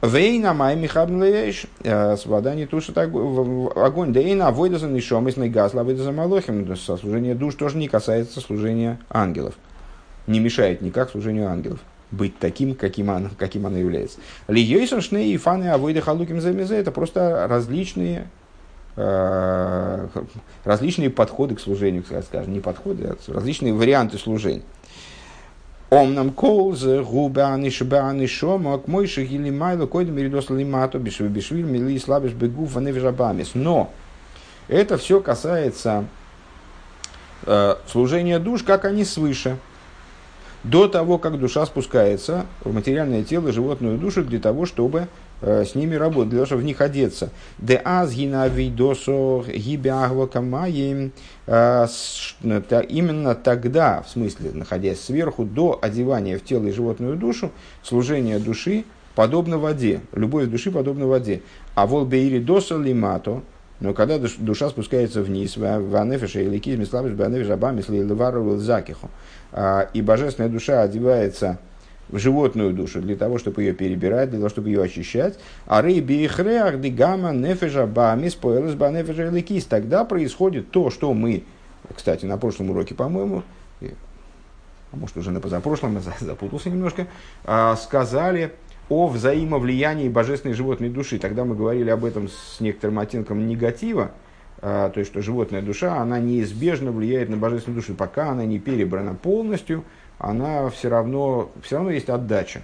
Вейна 0.00 0.52
май 0.52 0.76
михабнлееш, 0.76 1.66
а, 1.84 2.16
вода 2.24 2.54
не 2.54 2.66
тушит 2.66 2.96
огонь. 2.98 4.12
Да 4.12 4.20
и 4.20 4.34
на 4.34 4.50
войдаза 4.50 4.88
нишом 4.88 5.28
из 5.28 5.36
гасла 5.36 5.82
войдаза 5.82 6.12
малохим. 6.12 6.66
Ну, 6.66 6.76
служение 6.76 7.34
душ 7.34 7.54
тоже 7.54 7.78
не 7.78 7.88
касается 7.88 8.40
служения 8.40 8.98
ангелов. 9.10 9.54
Не 10.26 10.40
мешает 10.40 10.82
никак 10.82 11.10
служению 11.10 11.48
ангелов 11.48 11.80
быть 12.12 12.38
таким, 12.38 12.74
каким, 12.74 13.08
он, 13.08 13.30
каким 13.36 13.66
оно 13.66 13.78
является. 13.78 14.18
Льейсон 14.46 15.00
шней 15.00 15.32
и 15.32 15.36
фаны 15.36 15.70
авойда 15.70 16.00
халуким 16.00 16.40
замезе 16.40 16.76
это 16.76 16.92
просто 16.92 17.46
различные 17.48 18.28
а, 18.94 20.08
различные 20.64 21.08
подходы 21.08 21.54
к 21.54 21.60
служению, 21.60 22.04
скажем, 22.04 22.52
не 22.52 22.60
подходы, 22.60 23.04
а 23.04 23.32
различные 23.32 23.72
варианты 23.72 24.18
служения. 24.18 24.62
Омнам 25.88 26.30
колзе 26.30 27.02
губани 27.02 27.68
шбани 27.68 28.26
шома 28.26 28.78
к 28.78 28.88
мой 28.88 29.06
шагили 29.06 29.50
майло 29.50 29.86
койдем 29.86 30.16
меридос 30.16 30.48
лимато 30.48 30.98
бишви 30.98 31.28
бишвиль 31.28 31.64
мили 31.64 31.98
слабиш 31.98 32.32
бегуфа 32.32 32.80
невжабамис. 32.80 33.50
Но 33.54 33.90
это 34.68 34.96
все 34.96 35.20
касается 35.20 36.06
э, 37.44 37.76
служения 37.86 38.38
душ, 38.38 38.62
как 38.62 38.86
они 38.86 39.04
свыше. 39.04 39.58
До 40.64 40.88
того, 40.88 41.18
как 41.18 41.38
душа 41.38 41.66
спускается 41.66 42.46
в 42.60 42.72
материальное 42.72 43.24
тело, 43.24 43.52
животную 43.52 43.98
душу, 43.98 44.24
для 44.24 44.38
того, 44.38 44.66
чтобы 44.66 45.08
Э, 45.44 45.64
с 45.64 45.74
ними 45.74 45.96
работать, 45.96 46.30
для 46.30 46.38
того, 46.38 46.46
чтобы 46.46 46.62
в 46.62 46.64
них 46.64 46.80
одеться. 46.80 47.30
Де 47.58 47.80
аз 47.84 48.12
гинавидосо 48.12 49.42
гибягва 49.48 50.26
камаем. 50.26 51.10
Э, 51.46 51.86
именно 52.88 53.34
тогда, 53.34 54.02
в 54.02 54.08
смысле, 54.08 54.52
находясь 54.52 55.00
сверху, 55.00 55.44
до 55.44 55.78
одевания 55.82 56.38
в 56.38 56.44
тело 56.44 56.66
и 56.66 56.70
животную 56.70 57.16
душу, 57.16 57.50
служение 57.82 58.38
души 58.38 58.84
подобно 59.16 59.58
воде, 59.58 60.00
любовь 60.12 60.46
души 60.46 60.70
подобна 60.70 61.08
воде. 61.08 61.42
А 61.74 61.88
волбеири 61.88 62.38
досо 62.38 62.78
лимато, 62.78 63.42
но 63.82 63.94
когда 63.94 64.18
душа 64.18 64.68
спускается 64.68 65.22
вниз, 65.22 65.56
в 65.56 65.96
анефише 65.96 66.44
или 66.44 66.58
кизме 66.58 66.86
слабость, 66.86 67.16
в 67.16 67.22
анефише 67.22 67.52
абамис, 67.52 67.86
закиху, 68.62 69.10
а, 69.50 69.88
и 69.92 70.00
божественная 70.00 70.48
душа 70.48 70.82
одевается 70.82 71.58
в 72.08 72.16
животную 72.18 72.72
душу 72.72 73.00
для 73.00 73.16
того, 73.16 73.38
чтобы 73.38 73.62
ее 73.62 73.72
перебирать, 73.72 74.30
для 74.30 74.38
того, 74.38 74.50
чтобы 74.50 74.68
ее 74.68 74.84
очищать. 74.84 75.36
А 75.66 75.82
рейби 75.82 76.28
хреах 76.28 76.80
дигама 76.80 77.32
нефежа 77.32 77.86
бамис 77.86 78.36
поэлэс 78.36 78.74
ба 78.74 78.90
нефежа 78.90 79.30
лекис. 79.30 79.64
Тогда 79.64 80.04
происходит 80.04 80.70
то, 80.70 80.90
что 80.90 81.12
мы, 81.12 81.42
кстати, 81.92 82.24
на 82.24 82.38
прошлом 82.38 82.70
уроке, 82.70 82.94
по-моему, 82.94 83.42
а 83.80 84.96
может 84.96 85.16
уже 85.16 85.32
на 85.32 85.40
позапрошлом, 85.40 86.00
запутался 86.20 86.70
немножко, 86.70 87.08
а, 87.44 87.74
сказали 87.74 88.52
о 88.88 89.06
взаимовлиянии 89.06 90.08
божественной 90.08 90.54
животной 90.54 90.90
души. 90.90 91.18
Тогда 91.18 91.44
мы 91.44 91.54
говорили 91.54 91.90
об 91.90 92.04
этом 92.04 92.28
с 92.28 92.60
некоторым 92.60 92.98
оттенком 92.98 93.46
негатива, 93.46 94.10
а, 94.60 94.90
то 94.90 95.00
есть, 95.00 95.10
что 95.10 95.22
животная 95.22 95.62
душа, 95.62 95.96
она 95.96 96.18
неизбежно 96.18 96.92
влияет 96.92 97.28
на 97.28 97.36
божественную 97.36 97.80
душу, 97.80 97.94
пока 97.94 98.30
она 98.30 98.44
не 98.44 98.58
перебрана 98.58 99.14
полностью– 99.14 99.84
она 100.22 100.70
все 100.70 100.88
равно, 100.88 101.50
все 101.62 101.76
равно 101.76 101.90
есть 101.90 102.08
отдача. 102.08 102.62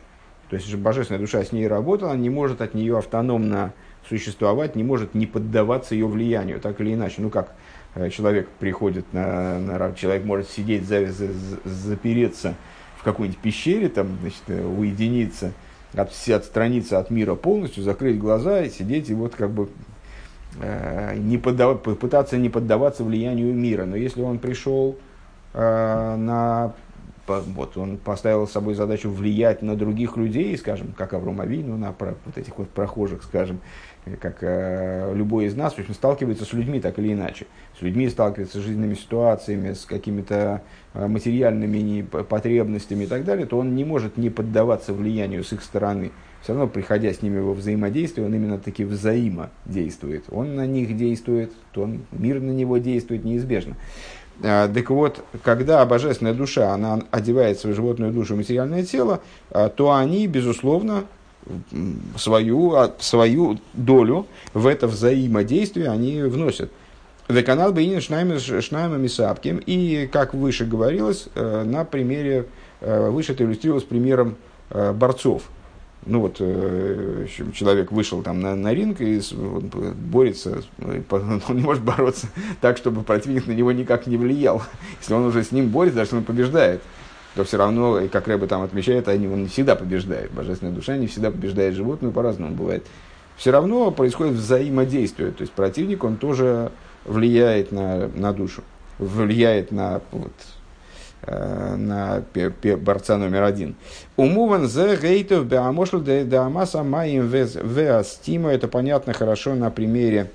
То 0.48 0.56
есть 0.56 0.72
божественная 0.76 1.20
душа 1.20 1.42
с 1.42 1.50
ней 1.50 1.66
работала, 1.66 2.12
она 2.12 2.20
не 2.20 2.30
может 2.30 2.62
от 2.62 2.72
нее 2.72 2.96
автономно 2.96 3.74
существовать, 4.08 4.76
не 4.76 4.84
может 4.84 5.14
не 5.14 5.26
поддаваться 5.26 5.94
ее 5.94 6.06
влиянию, 6.06 6.60
так 6.60 6.80
или 6.80 6.94
иначе. 6.94 7.16
Ну 7.18 7.30
как 7.30 7.52
э, 7.96 8.10
человек 8.10 8.48
приходит 8.60 9.12
на, 9.12 9.58
на 9.58 9.92
человек 9.92 10.24
может 10.24 10.48
сидеть, 10.48 10.84
за, 10.86 11.06
за, 11.06 11.28
запереться 11.64 12.54
в 12.96 13.02
какой-нибудь 13.02 13.40
пещере, 13.40 13.88
там, 13.88 14.16
значит, 14.20 14.42
э, 14.46 14.64
уединиться, 14.64 15.52
от, 15.94 16.10
отстраниться 16.28 16.98
от 16.98 17.10
мира 17.10 17.34
полностью, 17.34 17.82
закрыть 17.82 18.18
глаза 18.18 18.62
и 18.62 18.70
сидеть 18.70 19.10
и 19.10 19.14
вот 19.14 19.34
как 19.34 19.50
бы 19.50 19.68
э, 20.60 21.16
не 21.16 21.38
поддав, 21.38 21.82
пытаться 21.82 22.36
не 22.36 22.48
поддаваться 22.48 23.04
влиянию 23.04 23.54
мира. 23.54 23.84
Но 23.84 23.96
если 23.96 24.22
он 24.22 24.38
пришел 24.38 24.96
э, 25.54 26.16
на 26.16 26.74
вот, 27.28 27.76
он 27.76 27.96
поставил 27.98 28.46
с 28.46 28.52
собой 28.52 28.74
задачу 28.74 29.10
влиять 29.10 29.62
на 29.62 29.76
других 29.76 30.16
людей, 30.16 30.56
скажем, 30.56 30.92
как 30.96 31.14
Авром 31.14 31.40
Авину, 31.40 31.76
на 31.76 31.94
вот 31.98 32.36
этих 32.36 32.58
вот 32.58 32.68
прохожих, 32.70 33.22
скажем, 33.22 33.60
э, 34.06 34.16
как 34.16 34.38
э, 34.40 35.12
любой 35.14 35.46
из 35.46 35.54
нас, 35.54 35.74
в 35.74 35.78
общем, 35.78 35.94
сталкивается 35.94 36.44
с 36.44 36.52
людьми 36.52 36.80
так 36.80 36.98
или 36.98 37.12
иначе. 37.12 37.46
С 37.78 37.82
людьми 37.82 38.08
сталкивается 38.08 38.58
с 38.58 38.62
жизненными 38.62 38.94
ситуациями, 38.94 39.72
с 39.72 39.84
какими-то 39.84 40.62
э, 40.94 41.06
материальными 41.06 42.02
потребностями 42.02 43.04
и 43.04 43.06
так 43.06 43.24
далее, 43.24 43.46
то 43.46 43.58
он 43.58 43.74
не 43.74 43.84
может 43.84 44.16
не 44.16 44.30
поддаваться 44.30 44.92
влиянию 44.92 45.44
с 45.44 45.52
их 45.52 45.62
стороны. 45.62 46.10
Все 46.42 46.52
равно, 46.52 46.68
приходя 46.68 47.12
с 47.12 47.20
ними 47.20 47.40
во 47.40 47.52
взаимодействие, 47.52 48.26
он 48.26 48.34
именно 48.34 48.58
таки 48.58 48.84
взаимодействует. 48.84 50.24
Он 50.30 50.54
на 50.54 50.66
них 50.66 50.96
действует, 50.96 51.52
то 51.72 51.82
он, 51.82 52.02
мир 52.12 52.40
на 52.40 52.52
него 52.52 52.78
действует 52.78 53.24
неизбежно. 53.24 53.76
Так 54.40 54.90
вот, 54.90 55.24
когда 55.42 55.84
божественная 55.84 56.32
душа, 56.32 56.72
она 56.72 57.00
одевает 57.10 57.58
свою 57.58 57.74
животную 57.74 58.12
душу 58.12 58.34
в 58.34 58.36
материальное 58.36 58.84
тело, 58.84 59.20
а, 59.50 59.68
то 59.68 59.92
они, 59.92 60.28
безусловно, 60.28 61.04
свою, 62.16 62.74
а, 62.74 62.94
свою 63.00 63.58
долю 63.74 64.26
в 64.54 64.66
это 64.66 64.86
взаимодействие 64.86 65.90
они 65.90 66.22
вносят. 66.22 66.70
Веканал 67.28 67.72
Бейнин 67.72 68.00
Шнайма 68.00 68.96
Мисапким. 68.96 69.58
И, 69.66 70.08
как 70.10 70.32
выше 70.32 70.64
говорилось, 70.64 71.28
э, 71.34 71.64
на 71.64 71.84
примере, 71.84 72.46
э, 72.80 73.10
выше 73.10 73.32
это 73.32 73.44
иллюстрировалось 73.44 73.84
примером 73.84 74.36
э, 74.70 74.92
борцов. 74.92 75.42
Ну 76.06 76.20
вот 76.20 76.36
э, 76.40 77.26
человек 77.52 77.92
вышел 77.92 78.22
там 78.22 78.40
на, 78.40 78.54
на 78.54 78.72
ринг 78.72 79.00
и 79.00 79.20
борется, 79.94 80.62
он 80.78 81.42
не 81.56 81.62
может 81.62 81.82
бороться 81.82 82.28
так, 82.60 82.76
чтобы 82.76 83.02
противник 83.02 83.46
на 83.46 83.52
него 83.52 83.72
никак 83.72 84.06
не 84.06 84.16
влиял. 84.16 84.62
Если 85.00 85.12
он 85.12 85.24
уже 85.24 85.44
с 85.44 85.52
ним 85.52 85.68
борется, 85.68 85.98
даже 85.98 86.16
он 86.16 86.24
побеждает, 86.24 86.82
то 87.34 87.44
все 87.44 87.56
равно, 87.56 88.00
как 88.10 88.26
Рэба 88.26 88.46
там 88.46 88.62
отмечает, 88.62 89.08
они, 89.08 89.28
он 89.28 89.42
не 89.42 89.48
всегда 89.48 89.76
побеждает. 89.76 90.32
Божественная 90.32 90.72
душа 90.72 90.96
не 90.96 91.06
всегда 91.06 91.30
побеждает 91.30 91.74
животную, 91.74 92.12
по-разному 92.12 92.54
бывает. 92.54 92.86
Все 93.36 93.52
равно 93.52 93.90
происходит 93.92 94.34
взаимодействие. 94.34 95.30
То 95.30 95.42
есть 95.42 95.52
противник, 95.52 96.02
он 96.02 96.16
тоже 96.16 96.72
влияет 97.04 97.70
на, 97.70 98.08
на 98.08 98.32
душу, 98.32 98.62
влияет 98.98 99.70
на, 99.70 100.00
вот, 100.10 100.32
на 101.26 102.22
борца 102.78 103.16
номер 103.18 103.42
один. 103.42 103.74
Умуван 104.16 104.68
зе 104.68 104.96
гейтов 104.96 105.46
беамошл 105.46 106.00
деамаса 106.00 106.82
маим 106.82 107.26
веастима. 107.28 108.50
Это 108.50 108.68
понятно 108.68 109.12
хорошо 109.12 109.54
на 109.54 109.70
примере 109.70 110.30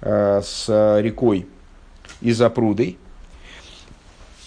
э, 0.00 0.40
с 0.42 0.68
рекой 1.00 1.46
и 2.20 2.32
запрудой. 2.32 2.98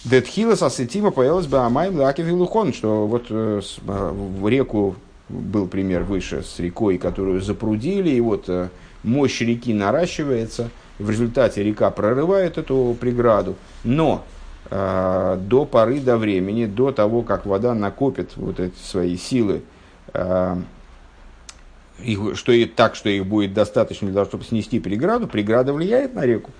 Детхилас 0.04 0.62
асетима 0.62 1.10
появилась 1.10 1.46
бы 1.46 1.58
Амайм 1.58 1.96
Лакив 1.98 2.26
Илухон, 2.26 2.72
что 2.72 3.06
вот 3.06 3.26
э, 3.28 3.60
в 3.82 4.48
реку 4.48 4.96
был 5.28 5.66
пример 5.66 6.04
выше 6.04 6.42
с 6.42 6.58
рекой, 6.58 6.98
которую 6.98 7.42
запрудили, 7.42 8.10
и 8.10 8.20
вот 8.20 8.48
э, 8.48 8.68
мощь 9.02 9.40
реки 9.42 9.74
наращивается, 9.74 10.70
в 10.98 11.10
результате 11.10 11.62
река 11.62 11.90
прорывает 11.90 12.56
эту 12.56 12.96
преграду, 12.98 13.56
но 13.84 14.24
э, 14.24 14.39
до 14.70 15.68
поры 15.68 16.00
до 16.00 16.16
времени, 16.16 16.66
до 16.66 16.92
того, 16.92 17.22
как 17.22 17.44
вода 17.44 17.74
накопит 17.74 18.36
вот 18.36 18.60
эти 18.60 18.76
свои 18.78 19.16
силы, 19.16 19.62
э, 20.14 20.56
их, 21.98 22.36
что 22.36 22.52
и 22.52 22.64
так, 22.66 22.94
что 22.94 23.08
их 23.08 23.26
будет 23.26 23.52
достаточно 23.52 24.06
для 24.06 24.14
того, 24.14 24.26
чтобы 24.26 24.44
снести 24.44 24.78
преграду, 24.80 25.26
преграда 25.26 25.72
влияет 25.72 26.14
на 26.14 26.24
реку. 26.24 26.52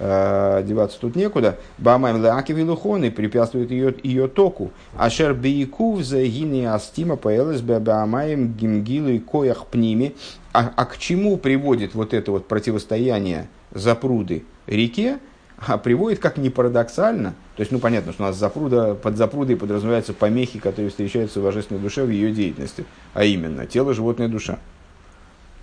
Э, 0.00 0.62
деваться 0.64 1.00
тут 1.00 1.16
некуда. 1.16 1.58
Бамайм 1.76 2.22
лаки 2.22 2.52
вилухон 2.52 3.10
препятствует 3.10 3.70
ее, 3.70 3.94
ее 4.02 4.28
току. 4.28 4.70
Ашер 4.96 5.34
биякув 5.34 6.02
за 6.02 6.22
гини 6.22 6.64
астима 6.64 7.16
поэлэс 7.16 7.62
бамаем 7.62 8.52
гимгилу 8.52 9.08
и 9.08 9.18
коях 9.18 9.66
пними. 9.66 10.14
А, 10.52 10.72
а 10.76 10.84
к 10.84 10.98
чему 10.98 11.36
приводит 11.36 11.94
вот 11.94 12.14
это 12.14 12.30
вот 12.30 12.46
противостояние 12.46 13.48
запруды 13.72 14.44
реке? 14.66 15.18
А 15.66 15.76
приводит, 15.76 16.20
как 16.20 16.36
ни 16.36 16.50
парадоксально, 16.50 17.34
то 17.56 17.60
есть, 17.60 17.72
ну, 17.72 17.80
понятно, 17.80 18.12
что 18.12 18.22
у 18.22 18.26
нас 18.26 18.36
запруда, 18.36 18.94
под 18.94 19.16
запрудой 19.16 19.56
подразумеваются 19.56 20.12
помехи, 20.12 20.60
которые 20.60 20.90
встречаются 20.90 21.40
в 21.40 21.44
божественной 21.44 21.80
душе 21.80 22.04
в 22.04 22.10
ее 22.10 22.32
деятельности, 22.32 22.84
а 23.12 23.24
именно 23.24 23.66
тело, 23.66 23.92
животная 23.92 24.28
душа. 24.28 24.58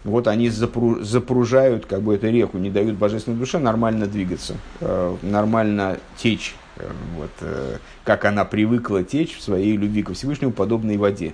Вот 0.03 0.27
они 0.27 0.49
запру, 0.49 1.01
запружают 1.01 1.85
как 1.85 2.01
бы 2.01 2.13
эту 2.13 2.29
реку, 2.29 2.57
не 2.57 2.69
дают 2.69 2.95
божественной 2.97 3.37
душе 3.37 3.57
нормально 3.57 4.05
двигаться, 4.05 4.55
э, 4.81 5.15
нормально 5.21 5.97
течь, 6.17 6.55
э, 6.75 6.87
вот, 7.15 7.31
э, 7.39 7.77
как 8.03 8.25
она 8.25 8.43
привыкла 8.43 9.01
течь 9.03 9.37
в 9.37 9.41
своей 9.41 9.77
любви 9.77 10.03
ко 10.03 10.13
Всевышнему, 10.13 10.51
подобной 10.51 10.97
воде, 10.97 11.33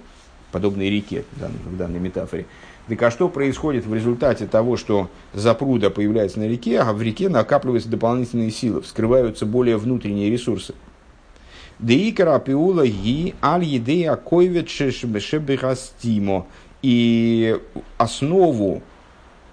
подобной 0.52 0.90
реке 0.90 1.24
в 1.32 1.40
данной, 1.40 1.60
в 1.66 1.78
данной 1.78 2.00
метафоре. 2.00 2.46
Так 2.88 3.02
а 3.04 3.12
что 3.12 3.30
происходит 3.30 3.86
в 3.86 3.94
результате 3.94 4.48
того, 4.48 4.76
что 4.76 5.10
запруда 5.34 5.90
появляется 5.90 6.40
на 6.40 6.48
реке, 6.48 6.80
а 6.80 6.92
в 6.94 7.02
реке 7.02 7.30
накапливаются 7.30 7.90
дополнительные 7.90 8.52
силы, 8.52 8.82
вскрываются 8.82 9.46
более 9.46 9.78
внутренние 9.78 10.30
ресурсы? 10.30 10.74
Деикара 11.80 12.38
пиула 12.40 12.84
аль 13.42 13.64
едея 13.64 14.16
койвет 14.16 14.70
шебехастимо. 14.70 16.46
И 16.82 17.60
основу 17.98 18.82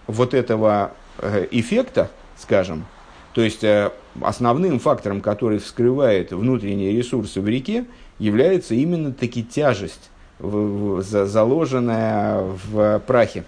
вот 0.06 0.34
этого 0.34 0.92
э, 1.18 1.46
эффекта, 1.50 2.10
скажем, 2.36 2.86
то 3.34 3.42
есть 3.42 3.62
э, 3.62 3.92
основным 4.20 4.78
фактором, 4.78 5.20
который 5.20 5.58
вскрывает 5.58 6.32
внутренние 6.32 6.92
ресурсы 6.92 7.40
в 7.40 7.48
реке, 7.48 7.84
является 8.18 8.74
именно 8.74 9.12
таки 9.12 9.44
тяжесть, 9.44 10.10
заложенная 10.40 12.44
в 12.70 13.02
прахе, 13.06 13.44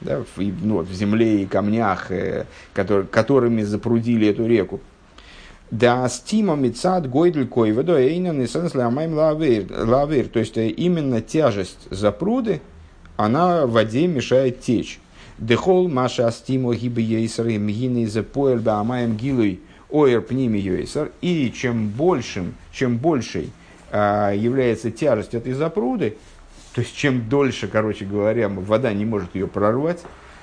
да, 0.00 0.20
в, 0.20 0.38
ну, 0.38 0.80
в 0.80 0.92
земле 0.92 1.42
и 1.42 1.46
камнях, 1.46 2.10
э, 2.10 2.46
который, 2.72 3.06
которыми 3.06 3.62
запрудили 3.62 4.28
эту 4.28 4.46
реку. 4.46 4.80
Да 5.70 6.08
стима 6.08 6.54
мецад 6.54 7.08
гойдль 7.08 7.46
койведо 7.46 7.98
эйна 7.98 8.32
несенс 8.32 8.74
лавир. 8.74 10.28
То 10.28 10.38
есть 10.38 10.56
именно 10.56 11.20
тяжесть 11.20 11.88
запруды, 11.90 12.60
она 13.16 13.66
в 13.66 13.72
воде 13.72 14.06
мешает 14.06 14.60
течь. 14.60 15.00
Дехол 15.38 15.88
маша 15.88 16.28
астимо 16.28 16.74
гибы 16.74 17.00
ейсер 17.00 17.48
и 17.48 17.58
мгины 17.58 18.06
за 18.06 18.22
поэль 18.22 18.60
баамаем 18.60 19.16
гилой 19.16 19.60
оэр 19.90 20.20
пними 20.20 20.58
ейсер. 20.58 21.10
И 21.22 21.50
чем 21.50 21.88
большим, 21.88 22.54
чем 22.72 22.98
большей 22.98 23.50
а, 23.90 24.32
является 24.32 24.90
тяжесть 24.90 25.34
этой 25.34 25.54
запруды, 25.54 26.16
то 26.74 26.80
есть 26.80 26.96
чем 26.96 27.28
дольше, 27.28 27.68
короче 27.68 28.04
говоря, 28.04 28.48
вода 28.48 28.92
не 28.92 29.04
может 29.04 29.34
ее 29.34 29.46
прорвать, 29.46 30.02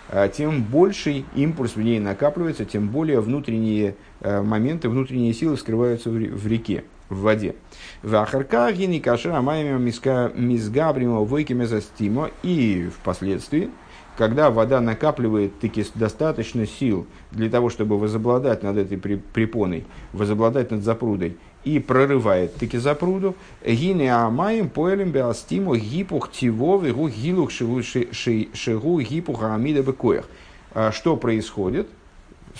а, 0.10 0.28
тем 0.28 0.64
больший 0.64 1.26
импульс 1.36 1.76
в 1.76 1.82
ней 1.82 2.00
накапливается, 2.00 2.66
тем 2.66 2.88
более 2.88 3.20
внутренние 3.20 3.96
а, 4.22 4.42
моменты, 4.42 4.90
внутренние 4.90 5.34
силы 5.34 5.58
скрываются 5.58 6.10
в 6.10 6.48
реке 6.48 6.84
в 7.10 7.22
воде. 7.22 7.56
В 8.02 8.16
Ахаркагини 8.16 9.00
кашера 9.00 9.42
майми 9.42 9.78
мизгабрима 9.78 11.20
войкими 11.20 11.66
застимо. 11.66 12.32
И 12.42 12.90
впоследствии, 12.96 13.70
когда 14.18 14.50
вода 14.50 14.80
накапливает 14.80 15.60
таки 15.60 15.86
достаточно 15.96 16.66
сил 16.66 17.06
для 17.32 17.50
того, 17.50 17.70
чтобы 17.70 18.00
возобладать 18.00 18.64
над 18.64 18.78
этой 18.78 18.98
препоной, 18.98 19.86
возобладать 20.14 20.72
над 20.72 20.84
запрудой, 20.84 21.38
и 21.64 21.80
прорывает 21.80 22.56
таки 22.56 22.78
запруду, 22.78 23.36
гине 23.66 24.14
амаем 24.14 24.70
поэлем 24.70 25.12
беастимо 25.12 25.78
гипух 25.78 26.32
тивов 26.32 26.84
гу 26.92 27.08
гилух 27.10 27.52
шигу 27.52 29.00
гипух 29.00 29.44
амида 29.44 29.84
бекоях. 29.84 30.26
А 30.74 30.92
что 30.92 31.18
происходит, 31.18 31.88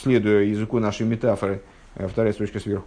следуя 0.02 0.44
языку 0.44 0.80
нашей 0.80 1.06
метафоры, 1.06 1.62
э, 1.96 2.08
вторая 2.08 2.34
строчка 2.34 2.60
сверху, 2.60 2.86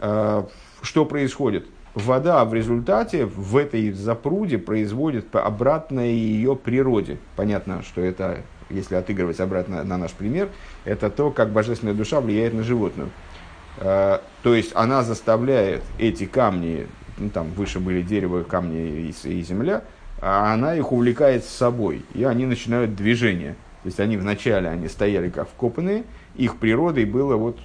а, 0.00 0.48
что 0.82 1.04
происходит? 1.04 1.66
Вода 1.94 2.44
в 2.44 2.52
результате 2.52 3.24
в 3.24 3.56
этой 3.56 3.92
запруде 3.92 4.58
производит 4.58 5.34
обратное 5.36 6.08
ее 6.08 6.56
природе. 6.56 7.18
Понятно, 7.36 7.84
что 7.84 8.00
это, 8.00 8.38
если 8.68 8.96
отыгрывать 8.96 9.38
обратно 9.38 9.84
на 9.84 9.96
наш 9.96 10.10
пример, 10.10 10.48
это 10.84 11.08
то, 11.08 11.30
как 11.30 11.52
божественная 11.52 11.94
душа 11.94 12.20
влияет 12.20 12.52
на 12.52 12.64
животную. 12.64 13.10
А, 13.78 14.22
то 14.42 14.54
есть 14.54 14.72
она 14.74 15.02
заставляет 15.02 15.82
эти 15.98 16.26
камни, 16.26 16.86
ну, 17.18 17.30
там 17.30 17.50
выше 17.50 17.80
были 17.80 18.02
дерево, 18.02 18.42
камни 18.42 19.12
и, 19.24 19.28
и 19.28 19.42
земля, 19.42 19.84
а 20.20 20.52
она 20.52 20.74
их 20.74 20.92
увлекает 20.92 21.44
с 21.44 21.48
собой, 21.48 22.04
и 22.14 22.24
они 22.24 22.46
начинают 22.46 22.94
движение. 22.94 23.56
То 23.82 23.88
есть 23.88 24.00
они 24.00 24.16
вначале 24.16 24.68
они 24.68 24.88
стояли 24.88 25.28
как 25.28 25.48
вкопанные, 25.48 26.04
их 26.36 26.56
природой 26.56 27.04
было 27.04 27.36
вот 27.36 27.58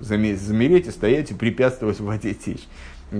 замереть 0.00 0.86
и 0.86 0.90
стоять 0.90 1.30
и 1.30 1.34
препятствовать 1.34 2.00
воде 2.00 2.34
течь. 2.34 2.66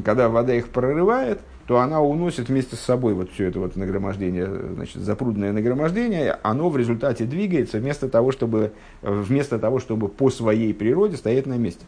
Когда 0.04 0.28
вода 0.28 0.54
их 0.54 0.68
прорывает, 0.68 1.40
то 1.66 1.78
она 1.78 2.00
уносит 2.00 2.48
вместе 2.48 2.76
с 2.76 2.80
собой 2.80 3.14
вот 3.14 3.30
все 3.30 3.46
это 3.48 3.60
вот 3.60 3.76
нагромождение, 3.76 4.46
значит, 4.74 4.96
запрудное 4.96 5.52
нагромождение, 5.52 6.38
оно 6.42 6.70
в 6.70 6.76
результате 6.76 7.24
двигается 7.24 7.78
вместо 7.78 8.08
того, 8.08 8.32
чтобы, 8.32 8.72
вместо 9.02 9.58
того, 9.58 9.78
чтобы 9.78 10.08
по 10.08 10.30
своей 10.30 10.74
природе 10.74 11.16
стоять 11.16 11.46
на 11.46 11.58
месте. 11.58 11.84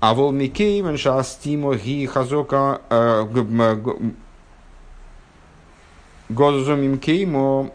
А 0.00 0.14
волмикей 0.14 0.82
меншастимо 0.82 1.74
ги 1.74 2.06
хазока 2.06 2.80
э, 2.90 3.26
гозумим 6.28 6.98
кеймо 6.98 7.70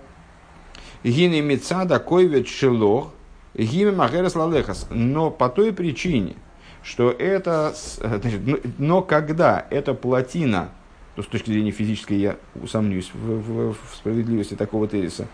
гини 1.03 1.41
мецада 1.41 1.99
койвет 1.99 2.47
шелох 2.47 3.11
Гиме 3.53 3.91
Махерес 3.91 4.35
Лалехас. 4.35 4.87
Но 4.89 5.29
по 5.29 5.49
той 5.49 5.73
причине, 5.73 6.35
что 6.83 7.11
это... 7.11 7.73
Значит, 7.99 8.41
но 8.79 9.01
когда 9.01 9.65
эта 9.69 9.93
плотина, 9.93 10.69
то 11.15 11.23
с 11.23 11.27
точки 11.27 11.51
зрения 11.51 11.71
физической 11.71 12.17
я 12.17 12.37
усомнюсь 12.61 13.11
в, 13.13 13.17
в, 13.17 13.73
в 13.73 13.95
справедливости 13.95 14.53
такого 14.53 14.87
тезиса, 14.87 15.27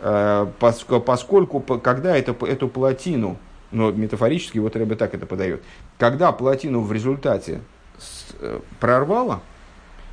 э, 0.00 0.46
поскольку, 0.58 1.60
когда 1.60 2.16
это, 2.16 2.34
эту 2.46 2.68
плотину, 2.68 3.36
но 3.72 3.90
метафорически 3.90 4.58
вот 4.58 4.76
Рэбе 4.76 4.96
так 4.96 5.14
это 5.14 5.26
подает, 5.26 5.62
когда 5.98 6.32
плотину 6.32 6.80
в 6.82 6.92
результате 6.92 7.60
э, 8.38 8.60
прорвало, 8.78 9.42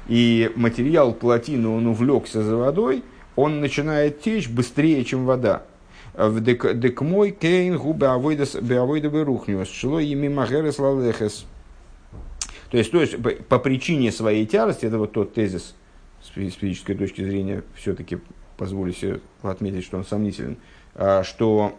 и 0.08 0.52
материал 0.56 1.14
плотины 1.14 1.68
он 1.68 1.88
увлекся 1.88 2.44
за 2.44 2.56
водой, 2.56 3.04
он 3.36 3.60
начинает 3.60 4.22
течь 4.22 4.50
быстрее, 4.50 5.04
чем 5.04 5.26
вода. 5.26 5.64
Дек 6.18 7.02
мой 7.02 7.32
кейн 7.32 7.78
гу 7.78 7.94
беавойда 7.94 9.10
берухниус. 9.10 9.70
Шло 9.70 10.00
ими 10.00 10.28
махерес 10.28 10.80
лалехес. 10.80 11.46
То 12.72 12.78
есть, 12.78 12.92
то 12.92 13.00
есть, 13.00 13.16
по 13.48 13.60
причине 13.60 14.12
своей 14.12 14.46
тяжести, 14.46 14.86
это 14.86 14.98
вот 14.98 15.14
тот 15.14 15.34
тезис 15.34 15.76
с 16.22 16.30
физической 16.30 16.96
точки 16.96 17.24
зрения 17.24 17.64
все-таки 17.76 18.18
позволю 18.58 18.92
себе 18.94 19.22
отметить, 19.44 19.86
что 19.86 19.98
он 19.98 20.06
сомнителен, 20.06 20.58
а, 20.96 21.24
что 21.24 21.78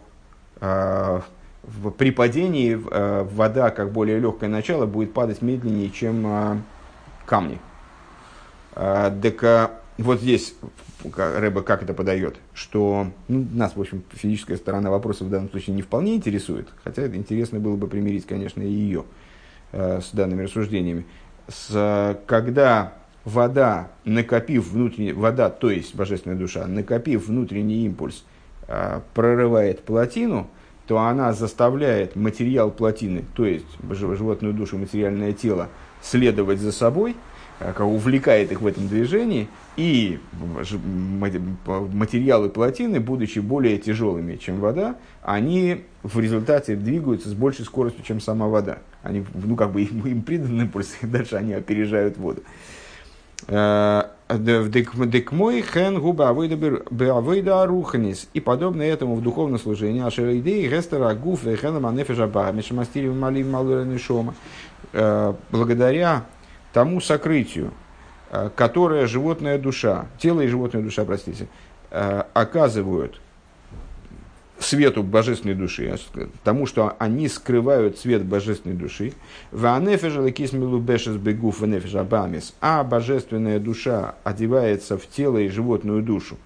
а, 1.84 1.90
при 1.90 2.10
падении 2.10 2.74
вода, 2.74 3.70
как 3.70 3.92
более 3.92 4.18
легкое 4.18 4.48
начало, 4.48 4.86
будет 4.86 5.12
падать 5.12 5.42
медленнее, 5.42 5.90
чем 5.90 6.62
камни. 7.26 7.58
Так 8.74 9.70
вот 9.98 10.20
здесь 10.20 10.54
Рэба 11.04 11.62
как 11.62 11.82
это 11.82 11.94
подает, 11.94 12.36
что 12.54 13.08
ну, 13.28 13.46
нас, 13.52 13.76
в 13.76 13.80
общем, 13.80 14.02
физическая 14.10 14.56
сторона 14.56 14.90
вопроса 14.90 15.24
в 15.24 15.30
данном 15.30 15.48
случае 15.50 15.76
не 15.76 15.82
вполне 15.82 16.16
интересует, 16.16 16.68
хотя 16.82 17.06
интересно 17.06 17.60
было 17.60 17.76
бы 17.76 17.86
примирить, 17.86 18.26
конечно, 18.26 18.62
и 18.62 18.68
ее 18.68 19.04
э, 19.72 20.00
с 20.00 20.10
данными 20.10 20.42
рассуждениями. 20.42 21.06
С, 21.46 22.20
когда 22.26 22.94
вода, 23.24 23.90
накопив 24.04 24.68
внутренний, 24.68 25.12
вода, 25.12 25.50
то 25.50 25.70
есть 25.70 25.94
божественная 25.94 26.36
душа, 26.36 26.66
накопив 26.66 27.28
внутренний 27.28 27.86
импульс, 27.86 28.24
э, 28.66 29.00
прорывает 29.14 29.84
плотину, 29.84 30.48
то 30.88 30.98
она 30.98 31.32
заставляет 31.32 32.16
материал 32.16 32.70
плотины, 32.70 33.24
то 33.34 33.44
есть 33.44 33.66
животную 33.90 34.52
душу, 34.52 34.78
материальное 34.78 35.32
тело, 35.32 35.68
следовать 36.02 36.58
за 36.58 36.72
собой– 36.72 37.14
как 37.58 37.80
увлекает 37.80 38.52
их 38.52 38.60
в 38.60 38.66
этом 38.66 38.86
движении, 38.86 39.48
и 39.76 40.20
материалы 41.92 42.50
плотины, 42.50 43.00
будучи 43.00 43.40
более 43.40 43.78
тяжелыми, 43.78 44.36
чем 44.36 44.60
вода, 44.60 44.96
они 45.22 45.84
в 46.02 46.20
результате 46.20 46.76
двигаются 46.76 47.28
с 47.28 47.34
большей 47.34 47.64
скоростью, 47.64 48.04
чем 48.04 48.20
сама 48.20 48.46
вода. 48.46 48.78
Они, 49.02 49.24
ну, 49.34 49.56
как 49.56 49.72
бы 49.72 49.82
им, 49.82 50.06
им 50.06 50.22
придан 50.22 50.60
импульс, 50.60 50.96
и 51.02 51.06
дальше 51.06 51.36
они 51.36 51.52
опережают 51.52 52.16
воду. 52.16 52.42
Э, 53.46 54.02
Декмой 54.28 55.62
хен 55.62 56.00
губа 56.00 56.28
авойда 56.28 57.66
руханис. 57.66 58.28
И 58.34 58.40
подобно 58.40 58.82
этому 58.82 59.14
в 59.14 59.22
духовном 59.22 59.58
служении 59.58 60.02
Ашеридей 60.02 60.68
гестера 60.68 61.14
гуф 61.14 61.44
хена 61.44 61.80
манефежаба 61.80 62.52
мишамастири 62.52 63.08
малим 63.08 63.50
малуэны 63.52 63.98
шома. 63.98 64.34
Э, 64.92 65.32
благодаря 65.50 66.26
тому 66.74 67.00
сокрытию, 67.00 67.72
э, 68.30 68.50
которое 68.54 69.06
животная 69.06 69.58
душа, 69.58 70.06
тело 70.18 70.42
и 70.42 70.48
животная 70.48 70.82
душа, 70.82 71.04
простите, 71.04 71.48
оказывают 71.90 73.18
свету 74.60 75.02
божественной 75.02 75.54
души, 75.54 75.96
тому, 76.44 76.66
что 76.66 76.96
они 76.98 77.28
скрывают 77.28 77.98
свет 77.98 78.24
божественной 78.24 78.76
души, 78.76 79.12
а 82.60 82.84
божественная 82.84 83.58
душа 83.58 84.14
одевается 84.24 84.98
в 84.98 85.06
тело 85.08 85.38
и 85.38 85.48
животную 85.48 86.02
душу, 86.02 86.36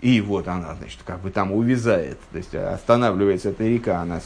и 0.00 0.20
вот 0.20 0.46
она, 0.48 0.74
значит, 0.76 1.00
как 1.04 1.20
бы 1.20 1.30
там 1.30 1.52
увязает, 1.52 2.18
то 2.30 2.38
есть 2.38 2.54
останавливается 2.54 3.50
эта 3.50 3.64
река, 3.64 4.00
она 4.00 4.20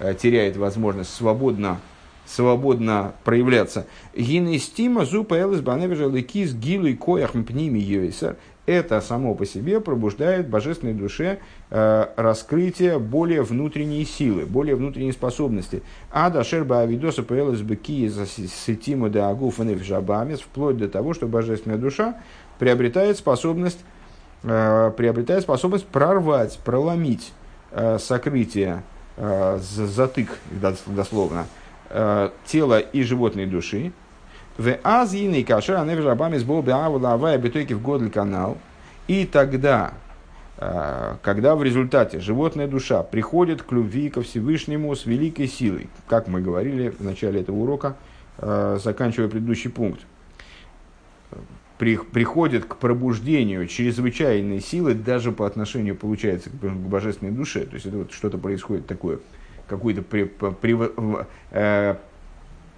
э, 0.00 0.14
теряет 0.20 0.56
возможность 0.56 1.14
свободно 1.14 1.80
свободно 2.24 3.14
проявляться. 3.24 3.86
Гинестима 4.16 5.04
зупа 5.04 5.34
элис 5.34 5.60
баневежа 5.60 6.06
лекис 6.06 6.54
гилу 6.54 6.86
и 6.86 6.94
коях 6.94 7.34
йойсер. 7.34 8.36
Это 8.64 9.00
само 9.00 9.34
по 9.34 9.44
себе 9.44 9.80
пробуждает 9.80 10.48
божественной 10.48 10.94
душе 10.94 11.40
э, 11.70 12.06
раскрытие 12.16 13.00
более 13.00 13.42
внутренней 13.42 14.04
силы, 14.04 14.46
более 14.46 14.76
внутренней 14.76 15.10
способности. 15.10 15.82
А 16.12 16.30
дашерба 16.30 16.80
авидоса 16.80 17.24
поэлис 17.24 17.60
беки 17.60 18.06
за 18.06 18.24
сетиму 18.24 19.08
де 19.08 19.18
агуф 19.18 19.58
вплоть 19.58 20.76
до 20.76 20.88
того, 20.88 21.12
что 21.12 21.26
божественная 21.26 21.76
душа 21.76 22.20
приобретает 22.60 23.16
способность, 23.18 23.80
э, 24.44 24.92
приобретает 24.96 25.42
способность 25.42 25.86
прорвать, 25.86 26.60
проломить 26.64 27.32
э, 27.72 27.98
сокрытие, 27.98 28.84
э, 29.16 29.58
затык, 29.60 30.38
дословно, 30.86 31.46
э, 31.90 32.30
тела 32.46 32.78
и 32.78 33.02
животной 33.02 33.46
души. 33.46 33.92
В 34.58 34.78
азиной 34.82 35.44
кашер 35.44 35.76
аневжабами 35.76 36.36
с 36.36 36.44
авая 36.44 37.38
бетойки 37.38 37.72
в 37.72 37.80
годль 37.80 38.10
канал. 38.10 38.58
И 39.08 39.24
тогда, 39.24 39.94
э, 40.58 41.16
когда 41.22 41.56
в 41.56 41.62
результате 41.62 42.20
животная 42.20 42.68
душа 42.68 43.02
приходит 43.02 43.62
к 43.62 43.72
любви 43.72 44.10
ко 44.10 44.22
Всевышнему 44.22 44.94
с 44.94 45.06
великой 45.06 45.48
силой, 45.48 45.88
как 46.06 46.28
мы 46.28 46.40
говорили 46.42 46.90
в 46.90 47.00
начале 47.00 47.40
этого 47.40 47.56
урока, 47.56 47.96
э, 48.38 48.78
заканчивая 48.82 49.28
предыдущий 49.28 49.70
пункт, 49.70 50.02
при, 51.78 51.96
приходит 51.96 52.66
к 52.66 52.76
пробуждению 52.76 53.66
чрезвычайной 53.66 54.60
силы 54.60 54.94
даже 54.94 55.32
по 55.32 55.46
отношению, 55.46 55.96
получается, 55.96 56.50
к 56.50 56.54
божественной 56.54 57.32
душе. 57.32 57.64
То 57.64 57.74
есть 57.74 57.86
это 57.86 57.96
вот 57.96 58.12
что-то 58.12 58.38
происходит 58.38 58.86
такое 58.86 59.18
какой-то 59.66 60.02
при, 60.02 60.24
при, 60.24 60.78
э, 61.50 61.96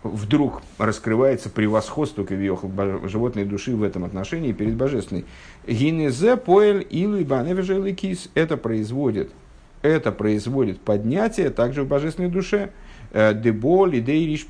вдруг 0.04 0.62
раскрывается 0.78 1.48
превосходство 1.48 2.24
кавиохал 2.24 2.70
животной 3.08 3.44
души 3.44 3.74
в 3.74 3.82
этом 3.82 4.04
отношении 4.04 4.52
перед 4.52 4.74
божественной. 4.74 5.24
Гинезе 5.66 6.36
поэль 6.36 6.86
илу 6.90 7.18
и 7.18 7.92
кис. 7.94 8.28
Это 8.34 8.56
производит, 8.56 9.32
это 9.82 10.12
производит 10.12 10.80
поднятие 10.80 11.50
также 11.50 11.82
в 11.82 11.88
божественной 11.88 12.28
душе. 12.28 12.70
Э, 13.12 13.32
Дебол 13.32 13.88
и 13.92 14.00
дейриш 14.00 14.46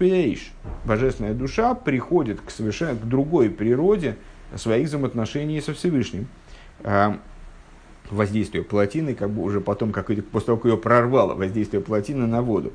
Божественная 0.85 1.35
душа 1.35 1.75
приходит 1.75 2.41
к, 2.41 2.51
совершенно, 2.51 2.97
к 2.97 3.07
другой 3.07 3.49
природе 3.49 4.17
своих 4.57 4.89
взаимоотношений 4.89 5.61
со 5.61 5.73
Всевышним. 5.73 6.27
Э, 6.83 7.15
воздействие 8.11 8.65
плотины, 8.65 9.15
как 9.15 9.31
бы 9.31 9.43
уже 9.43 9.61
потом, 9.61 9.93
как, 9.93 10.07
после 10.07 10.47
того, 10.47 10.59
как 10.59 10.73
ее 10.73 10.77
прорвало, 10.77 11.35
воздействие 11.35 11.81
плотины 11.81 12.27
на 12.27 12.43
воду. 12.43 12.73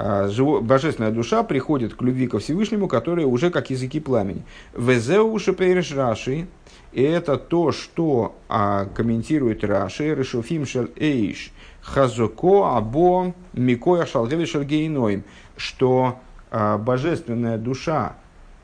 А, 0.00 0.28
божественная 0.60 1.10
душа 1.10 1.42
приходит 1.42 1.94
к 1.94 2.02
любви 2.02 2.28
ко 2.28 2.38
Всевышнему, 2.38 2.86
которая 2.86 3.26
уже 3.26 3.50
как 3.50 3.70
языки 3.70 3.98
пламени. 3.98 4.44
Везеуши 4.72 5.52
переш 5.52 5.92
Раши, 5.92 6.46
и 6.92 7.02
это 7.02 7.36
то, 7.36 7.72
что 7.72 8.36
а, 8.48 8.84
комментирует 8.94 9.64
Раши, 9.64 10.14
Решуфим 10.14 10.66
шел 10.66 10.86
эйш, 10.94 11.50
хазуко 11.80 12.76
або 12.76 13.34
микоя 13.52 14.06
шалгеви 14.06 14.46
шальгейноим, 14.46 15.24
что 15.56 16.20
а, 16.52 16.78
божественная 16.78 17.58
душа, 17.58 18.14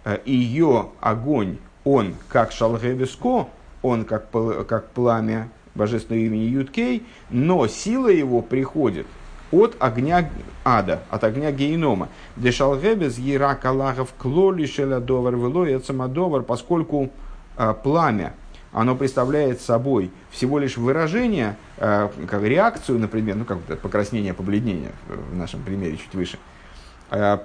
а, 0.04 0.20
ее 0.24 0.90
огонь, 1.00 1.58
он 1.82 2.14
как 2.28 2.52
шалгевиско, 2.52 3.48
он 3.82 4.04
как, 4.04 4.28
как 4.68 4.90
пламя 4.90 5.50
божественного 5.74 6.22
имени 6.26 6.44
Юткей, 6.44 7.02
но 7.28 7.66
сила 7.66 8.06
его 8.06 8.40
приходит 8.40 9.08
от 9.54 9.76
огня 9.78 10.28
ада, 10.64 11.02
от 11.10 11.24
огня 11.24 11.52
генома. 11.52 12.08
Дешалгебес 12.36 13.18
Ирак 13.18 13.64
Аллахов 13.64 14.12
клоли 14.18 14.66
шелядовар 14.66 15.34
велой 15.34 15.80
самодовар, 15.80 16.42
поскольку 16.42 17.10
а, 17.56 17.74
пламя, 17.74 18.34
оно 18.72 18.96
представляет 18.96 19.60
собой 19.60 20.10
всего 20.30 20.58
лишь 20.58 20.76
выражение, 20.76 21.56
а, 21.78 22.10
как 22.28 22.42
реакцию, 22.42 22.98
например, 22.98 23.36
ну 23.36 23.44
как 23.44 23.58
покраснение, 23.80 24.34
побледнение 24.34 24.92
в 25.08 25.36
нашем 25.36 25.62
примере 25.62 25.96
чуть 25.96 26.14
выше, 26.14 26.38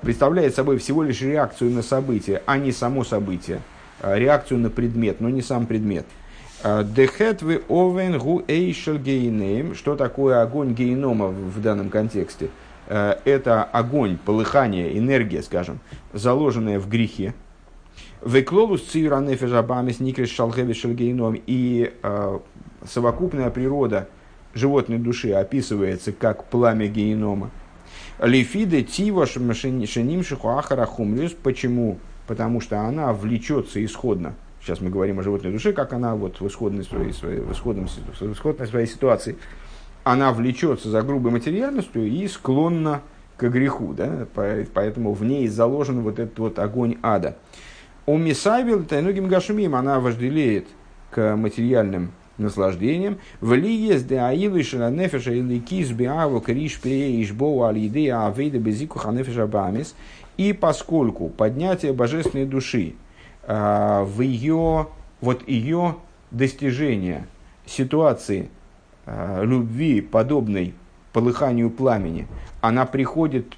представляет 0.02 0.56
собой 0.56 0.78
всего 0.78 1.04
лишь 1.04 1.22
реакцию 1.22 1.72
на 1.72 1.84
событие, 1.84 2.42
а 2.46 2.58
не 2.58 2.72
само 2.72 3.04
событие, 3.04 3.62
реакцию 4.02 4.60
на 4.60 4.70
предмет, 4.70 5.22
но 5.22 5.30
не 5.30 5.42
сам 5.42 5.68
предмет– 5.68 6.06
Дехетвы 6.62 7.64
овен 7.70 8.18
гу 8.18 8.44
эйшел 8.46 8.98
гейнейм. 8.98 9.76
Что 9.76 9.96
такое 9.96 10.42
огонь 10.42 10.74
гейнома 10.74 11.28
в 11.28 11.62
данном 11.62 11.90
контексте? 11.90 12.50
Э, 12.88 13.16
это 13.24 13.64
огонь, 13.64 14.18
полыхание, 14.18 14.98
энергия, 14.98 15.42
скажем, 15.42 15.80
заложенная 16.12 16.78
в 16.78 16.90
грехе. 16.90 17.34
Веклолус 18.26 18.84
цира 18.84 19.22
нефежабамис 19.22 20.02
никрис 20.02 20.32
шалхевис 20.32 20.76
шельгейном. 20.76 21.40
И 21.48 21.94
э, 22.04 22.40
совокупная 22.86 23.52
природа 23.52 24.10
животной 24.54 24.98
души 24.98 25.32
описывается 25.32 26.12
как 26.12 26.44
пламя 26.44 26.88
генома. 26.88 27.52
Лифиде 28.22 28.84
тива 28.84 29.26
шеним 29.26 30.24
шихуахара 30.24 30.86
хумлюс. 30.86 31.32
Почему? 31.42 32.00
Потому 32.28 32.60
что 32.60 32.82
она 32.82 33.14
влечется 33.14 33.84
исходно 33.84 34.36
сейчас 34.62 34.82
мы 34.82 34.90
говорим 34.90 35.20
о 35.20 35.24
животной 35.24 35.52
душе, 35.52 35.74
как 35.74 35.94
она 35.94 36.16
вот 36.16 36.42
в 36.42 36.48
исходной 36.48 36.84
своей, 36.84 37.14
своей, 37.14 37.40
в 37.40 37.52
исходном, 37.52 37.88
в 37.88 38.32
исходной 38.32 38.68
своей 38.68 38.88
ситуации, 38.88 39.38
она 40.04 40.32
влечется 40.32 40.90
за 40.90 41.02
грубой 41.02 41.32
материальностью 41.32 42.08
и 42.08 42.28
склонна 42.28 43.02
к 43.38 43.50
греху, 43.50 43.94
да? 43.94 44.28
поэтому 44.74 45.14
в 45.14 45.24
ней 45.24 45.48
заложен 45.48 46.02
вот 46.02 46.20
этот 46.20 46.38
вот 46.40 46.60
огонь 46.60 46.98
ада. 47.02 47.38
У 48.06 48.18
Мисайвил 48.18 48.84
Тайнугим 48.84 49.28
Гашумим 49.28 49.76
она 49.76 50.00
вожделеет 50.00 50.68
к 51.12 51.36
материальным 51.36 52.12
наслаждением. 52.40 53.20
В 53.40 53.54
лиес 53.54 54.04
де 54.04 54.18
аилы 54.18 54.64
шеланефеша 54.64 55.32
или 55.32 55.60
кис 55.60 55.90
криш 56.44 56.80
ишбоу 56.84 57.66
алиды 57.66 58.10
авейда 58.10 58.58
безику 58.58 59.00
ханефеша 59.00 59.46
бамис. 59.48 59.96
И 60.38 60.54
поскольку 60.54 61.30
поднятие 61.30 61.94
божественной 61.94 62.46
души, 62.46 62.94
а, 62.94 63.09
в 63.48 64.22
ее 64.22 64.88
вот 65.22 65.48
ее 65.48 65.96
достижение 66.32 67.28
ситуации 67.66 68.50
э, 69.06 69.44
любви, 69.44 70.02
подобной 70.02 70.74
полыханию 71.14 71.70
пламени, 71.70 72.28
она 72.62 72.86
приходит, 72.86 73.56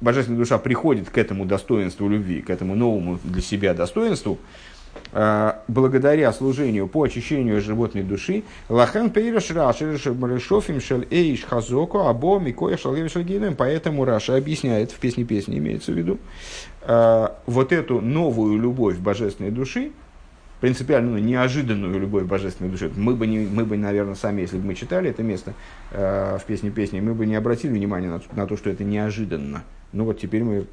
божественная 0.00 0.38
душа 0.38 0.58
приходит 0.58 1.10
к 1.10 1.18
этому 1.18 1.44
достоинству 1.44 2.08
любви, 2.08 2.40
к 2.40 2.50
этому 2.50 2.74
новому 2.74 3.18
для 3.24 3.42
себя 3.42 3.74
достоинству, 3.74 4.38
э, 5.12 5.52
благодаря 5.66 6.32
служению 6.32 6.88
по 6.88 7.02
очищению 7.02 7.60
животной 7.60 8.02
души, 8.02 8.44
лахан 8.68 9.10
пейраш 9.10 9.50
решофим 9.50 10.80
шел 10.80 11.02
эйш 11.10 11.44
хазоку 11.44 12.06
або 12.06 12.38
микоя 12.38 12.76
шалгевишалгиным. 12.76 13.56
Поэтому 13.56 14.04
Раша 14.04 14.36
объясняет, 14.36 14.92
в 14.92 14.98
песне 14.98 15.24
песни 15.24 15.58
имеется 15.58 15.92
в 15.92 15.96
виду, 15.96 16.14
э, 16.14 16.18
вот 16.88 17.72
эту 17.72 18.00
новую 18.00 18.58
любовь 18.58 18.96
божественной 18.96 19.50
души, 19.50 19.92
принципиально 20.60 21.12
ну, 21.12 21.18
неожиданную 21.18 21.98
любовь 21.98 22.24
божественной 22.24 22.70
души. 22.70 22.90
Мы 22.96 23.14
бы, 23.14 23.26
не, 23.26 23.40
мы 23.40 23.64
бы, 23.64 23.76
наверное, 23.76 24.14
сами, 24.14 24.40
если 24.42 24.58
бы 24.58 24.66
мы 24.66 24.74
читали 24.74 25.10
это 25.10 25.22
место 25.22 25.54
э, 25.92 26.38
в 26.40 26.44
песне 26.44 26.70
песни, 26.70 27.00
мы 27.00 27.14
бы 27.14 27.26
не 27.26 27.36
обратили 27.36 27.72
внимания 27.72 28.08
на, 28.08 28.20
на 28.32 28.46
то, 28.46 28.56
что 28.56 28.70
это 28.70 28.84
неожиданно. 28.84 29.62
Ну 29.92 30.04
вот 30.04 30.18
теперь 30.18 30.42
мы 30.42 30.66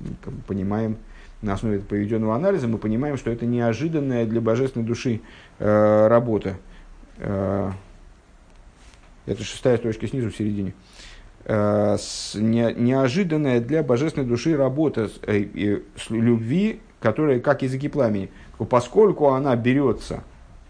понимаем, 0.47 0.97
на 1.41 1.53
основе 1.53 1.79
проведенного 1.79 2.35
анализа, 2.35 2.67
мы 2.67 2.77
понимаем, 2.77 3.17
что 3.17 3.29
это 3.29 3.45
неожиданная 3.45 4.25
для 4.25 4.41
божественной 4.41 4.85
души 4.85 5.21
э, 5.59 6.07
работа. 6.07 6.57
Э, 7.17 7.71
это 9.25 9.43
шестая 9.43 9.77
строчка 9.77 10.07
снизу 10.07 10.31
в 10.31 10.35
середине. 10.35 10.69
Э, 10.69 10.94
неожиданная 11.47 13.61
для 13.61 13.83
божественной 13.83 14.25
души 14.25 14.57
работа 14.57 15.11
э, 15.27 15.79
с 15.95 16.09
любви, 16.09 16.79
которая 16.99 17.39
как 17.39 17.61
языки 17.61 17.87
пламени– 17.87 18.31
поскольку 18.63 19.29
она 19.29 19.55
берется 19.55 20.23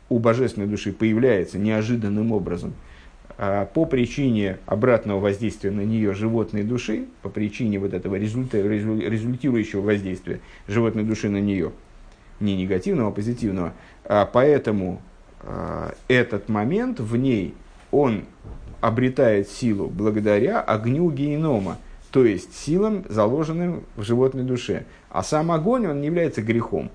у 0.09 0.17
божественной 0.17 0.67
души, 0.67 0.91
появляется 0.91 1.59
неожиданным 1.59 2.31
образом, 2.31 2.73
а, 3.37 3.65
по 3.65 3.85
причине 3.85 4.57
обратного 4.65 5.19
воздействия 5.19 5.69
на 5.69 5.81
нее 5.81 6.13
животной 6.13 6.63
души, 6.63 7.05
по 7.21 7.29
причине 7.29 7.79
вот 7.79 7.93
этого 7.93 8.15
результа, 8.15 8.59
результирующего 8.59 9.81
воздействия 9.81 10.39
животной 10.67 11.03
души 11.03 11.29
на 11.29 11.41
нее, 11.41 11.71
не 12.39 12.55
негативного, 12.55 13.09
а 13.09 13.11
позитивного, 13.11 13.73
поэтому 14.33 15.01
этот 16.07 16.49
момент 16.49 16.99
в 16.99 17.15
ней, 17.15 17.53
он 17.91 18.23
обретает 18.85 19.49
силу 19.49 19.87
благодаря 19.87 20.61
огню 20.61 21.09
генома, 21.09 21.79
то 22.11 22.23
есть 22.23 22.55
силам, 22.55 23.03
заложенным 23.09 23.83
в 23.95 24.03
животной 24.03 24.43
душе. 24.43 24.85
А 25.09 25.23
сам 25.23 25.51
огонь, 25.51 25.87
он 25.87 26.01
не 26.01 26.07
является 26.07 26.43
грехом. 26.43 26.91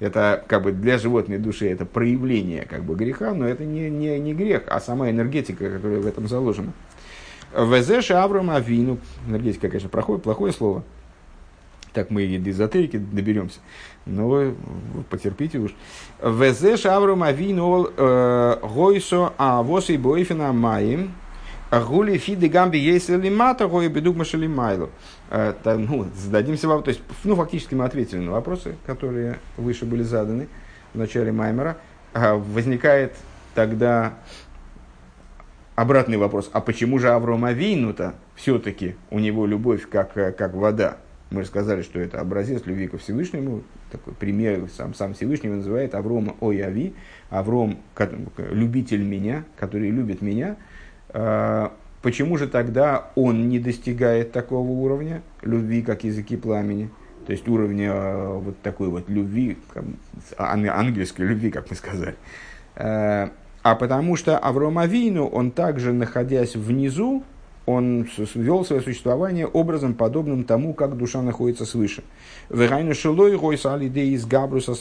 Это 0.00 0.42
как 0.48 0.64
бы 0.64 0.72
для 0.72 0.98
животной 0.98 1.38
души 1.38 1.70
это 1.70 1.86
проявление 1.86 2.64
как 2.64 2.82
бы 2.82 2.96
греха, 2.96 3.32
но 3.32 3.46
это 3.46 3.64
не, 3.64 3.88
не, 3.88 4.18
не 4.18 4.34
грех, 4.34 4.64
а 4.66 4.80
сама 4.80 5.08
энергетика, 5.08 5.70
которая 5.70 6.00
в 6.00 6.06
этом 6.06 6.26
заложена. 6.26 6.72
Везеша 7.56 8.24
Авраам 8.24 8.50
Авину, 8.50 8.98
энергетика, 9.28 9.68
конечно, 9.68 9.88
плохое, 9.88 10.18
плохое 10.18 10.52
слово, 10.52 10.82
так 11.92 12.10
мы 12.10 12.22
и 12.22 12.38
до 12.38 12.50
эзотерики 12.50 12.96
доберемся. 12.96 13.60
Но 14.06 14.52
потерпите 15.10 15.58
уж. 15.58 15.74
Везеш 16.22 16.86
Авраам 16.86 17.22
Авину 17.22 17.88
э, 17.96 18.56
Гойсо 18.62 19.32
Авоси 19.36 19.96
Бойфина 19.96 20.52
Маим 20.52 21.12
Гули 21.70 22.18
Фиды 22.18 22.48
Гамби 22.48 22.76
Ейсели 22.76 23.30
Мата 23.30 23.66
Гой 23.66 23.88
Бедугма 23.88 24.24
Шалимайлу. 24.24 24.90
Э, 25.30 25.54
ну, 25.64 26.06
зададимся 26.14 26.68
вам, 26.68 26.82
то 26.82 26.90
есть, 26.90 27.00
ну, 27.24 27.36
фактически 27.36 27.74
мы 27.74 27.84
ответили 27.84 28.18
на 28.18 28.32
вопросы, 28.32 28.76
которые 28.84 29.38
выше 29.56 29.86
были 29.86 30.02
заданы 30.02 30.48
в 30.92 30.98
начале 30.98 31.32
Маймера. 31.32 31.78
А, 32.12 32.34
возникает 32.34 33.14
тогда 33.54 34.14
обратный 35.74 36.18
вопрос, 36.18 36.50
а 36.52 36.60
почему 36.60 36.98
же 36.98 37.10
Аврома 37.10 37.48
Авину-то 37.48 38.14
все-таки 38.34 38.96
у 39.10 39.18
него 39.18 39.46
любовь 39.46 39.88
как, 39.88 40.16
э, 40.16 40.32
как 40.32 40.54
вода? 40.54 40.98
Мы 41.32 41.42
же 41.42 41.48
сказали, 41.48 41.82
что 41.82 41.98
это 41.98 42.20
образец 42.20 42.64
любви 42.66 42.88
ко 42.88 42.98
Всевышнему, 42.98 43.62
такой 43.90 44.12
пример, 44.14 44.68
сам, 44.76 44.94
сам 44.94 45.14
Всевышний 45.14 45.50
называет 45.50 45.94
Аврома 45.94 46.36
Ой 46.40 46.60
Ави, 46.60 46.94
Авром, 47.30 47.78
любитель 48.36 49.02
меня, 49.02 49.44
который 49.56 49.90
любит 49.90 50.22
меня. 50.22 50.56
А, 51.08 51.72
Почему 52.02 52.36
же 52.36 52.48
тогда 52.48 53.10
он 53.14 53.48
не 53.48 53.60
достигает 53.60 54.32
такого 54.32 54.68
уровня 54.68 55.22
любви, 55.40 55.82
как 55.82 56.02
языки 56.02 56.36
пламени? 56.36 56.90
То 57.26 57.32
есть 57.32 57.46
уровня 57.46 57.92
э, 57.92 58.38
вот 58.38 58.58
такой 58.60 58.88
вот 58.88 59.08
любви, 59.08 59.56
ангельской 60.36 61.24
любви, 61.24 61.52
как 61.52 61.70
мы 61.70 61.76
сказали. 61.76 62.16
Э, 62.74 63.28
а 63.62 63.74
потому 63.76 64.16
что 64.16 64.36
Авром 64.36 64.78
Авину, 64.78 65.26
он 65.26 65.52
также, 65.52 65.92
находясь 65.92 66.56
внизу, 66.56 67.22
он 67.64 68.08
вел 68.34 68.64
свое 68.64 68.82
существование 68.82 69.46
образом, 69.46 69.94
подобным 69.94 70.44
тому, 70.44 70.74
как 70.74 70.96
душа 70.96 71.22
находится 71.22 71.64
свыше. 71.64 72.02
Верайну 72.50 72.94
шилой 72.94 73.36
алиде 73.64 74.04
из 74.06 74.26
габруса 74.26 74.74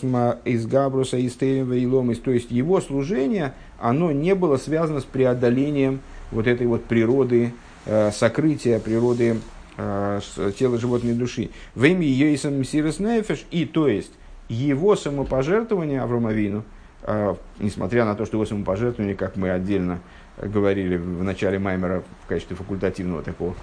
из 0.46 0.66
габруса 0.66 1.18
из 1.18 1.36
То 1.36 2.32
есть 2.32 2.50
его 2.50 2.82
служение, 2.82 3.54
оно 3.80 4.12
не 4.12 4.34
было 4.34 4.58
связано 4.58 5.00
с 5.00 5.06
преодолением 5.06 6.02
вот 6.32 6.48
этой 6.48 6.66
вот 6.66 6.86
природы 6.86 7.54
э, 7.86 8.12
сокрытия, 8.12 8.80
природы 8.80 9.38
э, 9.78 10.20
тела 10.58 10.80
животной 10.80 11.14
души. 11.14 11.50
В 11.76 11.86
имя 11.86 12.06
Йейсом 12.06 12.64
Сирес 12.64 13.00
Нефеш, 13.00 13.46
и 13.52 13.66
то 13.66 13.88
есть 13.88 14.12
его 14.50 14.96
самопожертвование 14.96 16.02
Авромавину, 16.02 16.64
э, 17.04 17.36
несмотря 17.60 18.06
на 18.06 18.16
то, 18.16 18.26
что 18.26 18.38
его 18.38 18.46
самопожертвование, 18.46 19.16
как 19.16 19.36
мы 19.36 19.52
отдельно 19.52 20.00
говорили 20.42 20.98
в 20.98 21.24
начале 21.24 21.60
Маймера 21.60 22.04
в 22.24 22.28
качестве 22.28 22.56
факультативного 22.56 23.24
такого 23.24 23.56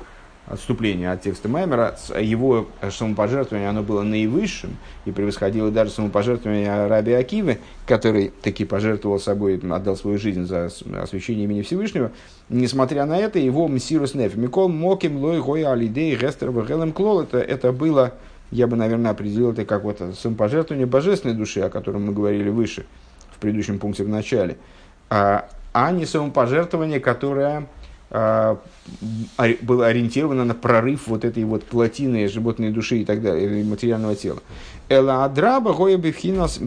отступление 0.49 1.13
от 1.13 1.23
текста 1.23 1.49
Маймера, 1.49 1.97
его 2.19 2.69
самопожертвование 2.91 3.69
оно 3.69 3.83
было 3.83 4.03
наивысшим 4.03 4.77
и 5.05 5.11
превосходило 5.11 5.71
даже 5.71 5.91
самопожертвование 5.91 6.87
Раби 6.87 7.13
Акивы, 7.13 7.59
который 7.87 8.33
таки 8.43 8.65
пожертвовал 8.65 9.21
собой, 9.21 9.59
отдал 9.59 9.97
свою 9.97 10.19
жизнь 10.19 10.47
за 10.47 10.71
освящение 11.01 11.45
имени 11.45 11.63
Всевышнего. 11.63 12.13
Несмотря 12.49 13.05
на 13.05 13.19
это, 13.19 13.39
его 13.39 13.69
Мсирус 13.69 14.15
Неф, 14.15 14.37
Микол 14.37 14.69
Моким 14.69 15.19
Лой 15.19 15.41
Гой 15.41 15.65
Алидей 15.65 16.17
Гестер 16.17 16.51
Вагелем 16.51 16.93
Клол, 16.93 17.23
это, 17.23 17.39
это 17.39 17.73
было, 17.73 18.15
я 18.51 18.67
бы, 18.67 18.77
наверное, 18.77 19.11
определил 19.11 19.53
это 19.53 19.67
как 19.67 19.85
вот 19.85 20.01
самопожертвование 20.19 20.87
божественной 20.87 21.35
души, 21.35 21.61
о 21.61 21.69
котором 21.69 22.07
мы 22.07 22.15
говорили 22.15 22.49
выше, 22.49 22.87
в 23.31 23.39
предыдущем 23.39 23.79
пункте 23.79 24.03
в 24.03 24.09
начале, 24.09 24.57
а, 25.11 25.49
а 25.73 25.91
не 25.93 26.07
самопожертвование, 26.07 27.01
которое 27.01 27.67
а, 28.11 28.59
было 29.63 29.87
ориентировано 29.87 30.45
на 30.45 30.55
прорыв 30.55 31.09
вот 31.09 31.25
этой 31.25 31.45
вот 31.45 31.65
плотины 31.65 32.27
животной 32.29 32.71
души 32.71 32.99
и 32.99 33.05
так 33.05 33.21
далее, 33.23 33.65
материального 33.65 34.15
тела. 34.15 34.41
Эла 34.89 35.25
адраба 35.25 35.75
гоя 35.75 35.99
бифхинас 35.99 36.59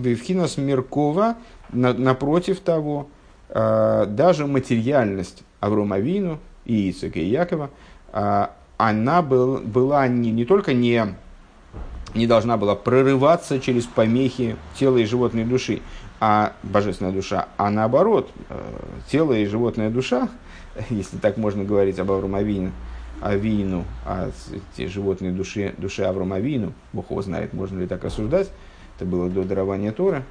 меркова, 0.57 1.35
напротив 1.71 2.59
того, 2.59 3.07
а, 3.49 4.05
даже 4.05 4.45
материальность 4.45 5.43
Аврома 5.59 5.99
Вину 5.99 6.39
и 6.65 6.91
Ицека 6.91 7.19
и 7.19 7.25
Якова, 7.25 7.69
а, 8.13 8.51
она 8.77 9.21
был, 9.21 9.57
была 9.59 10.07
не, 10.07 10.31
не 10.31 10.45
только 10.45 10.73
не, 10.73 11.15
не 12.13 12.27
должна 12.27 12.57
была 12.57 12.75
прорываться 12.75 13.59
через 13.59 13.85
помехи 13.85 14.55
тела 14.77 14.97
и 14.97 15.05
животной 15.05 15.43
души, 15.43 15.81
а 16.21 16.53
божественная 16.63 17.11
душа, 17.11 17.49
а 17.57 17.69
наоборот, 17.69 18.31
тело 19.09 19.33
и 19.33 19.45
животная 19.45 19.89
душа– 19.89 20.29
если 20.89 21.17
так 21.17 21.37
можно 21.37 21.63
говорить 21.63 21.99
об 21.99 22.11
Авром 22.11 22.35
Авину, 22.35 22.71
о 24.05 24.31
те 24.75 24.87
животные 24.87 25.31
души, 25.31 25.73
душе 25.77 26.05
Авром 26.05 26.33
Авину, 26.33 26.73
Бог 26.93 27.11
его 27.11 27.21
знает, 27.21 27.53
можно 27.53 27.79
ли 27.79 27.87
так 27.87 28.03
рассуждать, 28.03 28.49
это 28.95 29.05
было 29.05 29.29
до 29.29 29.43
дарования 29.43 29.91
Тора. 29.91 30.23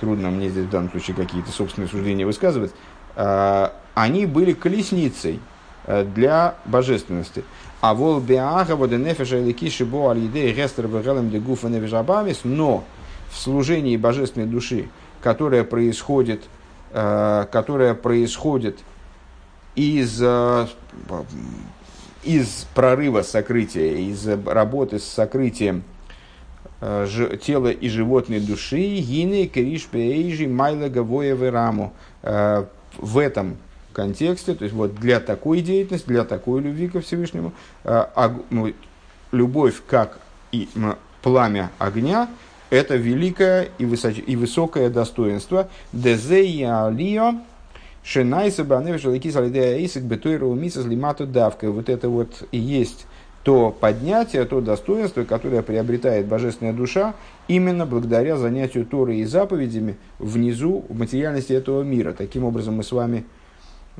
Трудно 0.00 0.30
мне 0.30 0.48
здесь 0.48 0.66
в 0.66 0.70
данном 0.70 0.90
случае 0.90 1.16
какие-то 1.16 1.50
собственные 1.50 1.88
суждения 1.88 2.24
высказывать. 2.24 2.72
А, 3.16 3.72
они 3.94 4.26
были 4.26 4.52
колесницей 4.52 5.40
э, 5.86 6.04
для 6.04 6.54
божественности. 6.66 7.42
А 7.80 7.94
вол 7.94 8.20
беага 8.20 8.76
воденефеша 8.76 9.38
или 9.38 9.52
кишибо 9.52 10.12
алидей 10.12 10.52
гестер 10.52 10.86
вегелем 10.86 11.30
де 11.30 11.40
гуфа 11.40 11.68
но 11.68 12.84
в 13.30 13.36
служении 13.36 13.96
божественной 13.96 14.46
души, 14.46 14.88
которое 15.20 15.64
происходит– 15.64 16.42
Э, 16.90 17.44
которая 17.52 17.92
происходит 17.92 18.78
из, 19.74 20.22
э, 20.22 20.66
из 22.24 22.66
прорыва 22.74 23.20
сокрытия, 23.20 23.92
из 23.98 24.26
работы 24.26 24.98
с 24.98 25.04
сокрытием 25.04 25.82
э, 26.80 27.06
тела 27.42 27.68
и 27.68 27.90
животной 27.90 28.40
души, 28.40 29.00
гины, 29.00 29.48
криш, 29.48 29.84
пейжи, 29.84 30.48
майла, 30.48 30.88
гавоя, 30.88 31.36
раму. 31.50 31.92
В 32.22 33.18
этом 33.18 33.58
контексте, 33.92 34.54
то 34.54 34.64
есть 34.64 34.74
вот 34.74 34.94
для 34.94 35.20
такой 35.20 35.60
деятельности, 35.60 36.08
для 36.08 36.24
такой 36.24 36.62
любви 36.62 36.88
ко 36.88 37.00
Всевышнему, 37.00 37.52
ну, 38.50 38.72
любовь 39.30 39.82
как 39.86 40.18
и 40.52 40.68
пламя 41.22 41.70
огня, 41.78 42.28
это 42.70 42.96
великое 42.96 43.68
и, 43.78 43.84
высоч... 43.84 44.22
и 44.24 44.36
высокое 44.36 44.90
достоинство. 44.90 45.68
דזהו 45.92 46.86
העליה 46.86 47.34
שנעשה 48.02 48.64
בנפש 48.64 49.04
האלקית 49.04 49.36
על 49.36 49.55
ידי 49.55 49.84
העסק 49.84 50.02
בתורה 50.02 50.52
ומצות 50.54 50.84
למטה 50.84 51.26
דוקא. 51.26 51.70
Вот 51.70 51.88
это 51.88 52.08
вот 52.08 52.46
и 52.52 52.58
есть 52.58 53.06
то 53.42 53.70
поднятие, 53.70 54.44
то 54.44 54.60
достоинство, 54.60 55.24
которое 55.24 55.62
приобретает 55.62 56.26
божественная 56.26 56.74
душа 56.74 57.14
именно 57.46 57.86
благодаря 57.86 58.36
занятию 58.36 58.84
Торой 58.84 59.18
и 59.18 59.24
заповедями 59.24 59.96
внизу 60.18 60.84
в 60.88 60.98
материальности 60.98 61.54
этого 61.54 61.82
мира. 61.82 62.12
Таким 62.12 62.44
образом 62.44 62.74
мы 62.74 62.84
с 62.84 62.92
вами, 62.92 63.24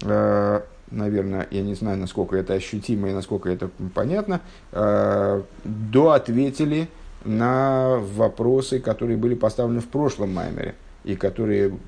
э, 0.03 0.61
наверное, 0.91 1.47
я 1.51 1.63
не 1.63 1.75
знаю, 1.75 1.97
насколько 1.97 2.37
это 2.37 2.53
ощутимо 2.55 3.09
и 3.09 3.13
насколько 3.15 3.49
это 3.49 3.71
понятно, 3.95 4.43
э, 4.73 5.43
доответили 5.65 6.89
на 7.29 7.99
вопросы, 7.99 8.81
которые 8.81 9.17
были 9.17 9.35
поставлены 9.35 9.81
в 9.81 9.89
прошлом 9.89 10.35
маймере 10.35 10.75
и 11.05 11.15
которые, 11.15 11.79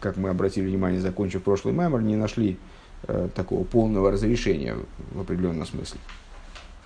как 0.00 0.16
мы 0.16 0.30
обратили 0.30 0.66
внимание, 0.66 1.00
закончив 1.00 1.42
прошлый 1.42 1.74
маймер, 1.74 2.02
не 2.02 2.16
нашли 2.16 2.58
э, 3.06 3.28
такого 3.34 3.64
полного 3.64 4.10
разрешения 4.10 4.76
в 5.12 5.20
определенном 5.20 5.66
смысле. 5.66 6.00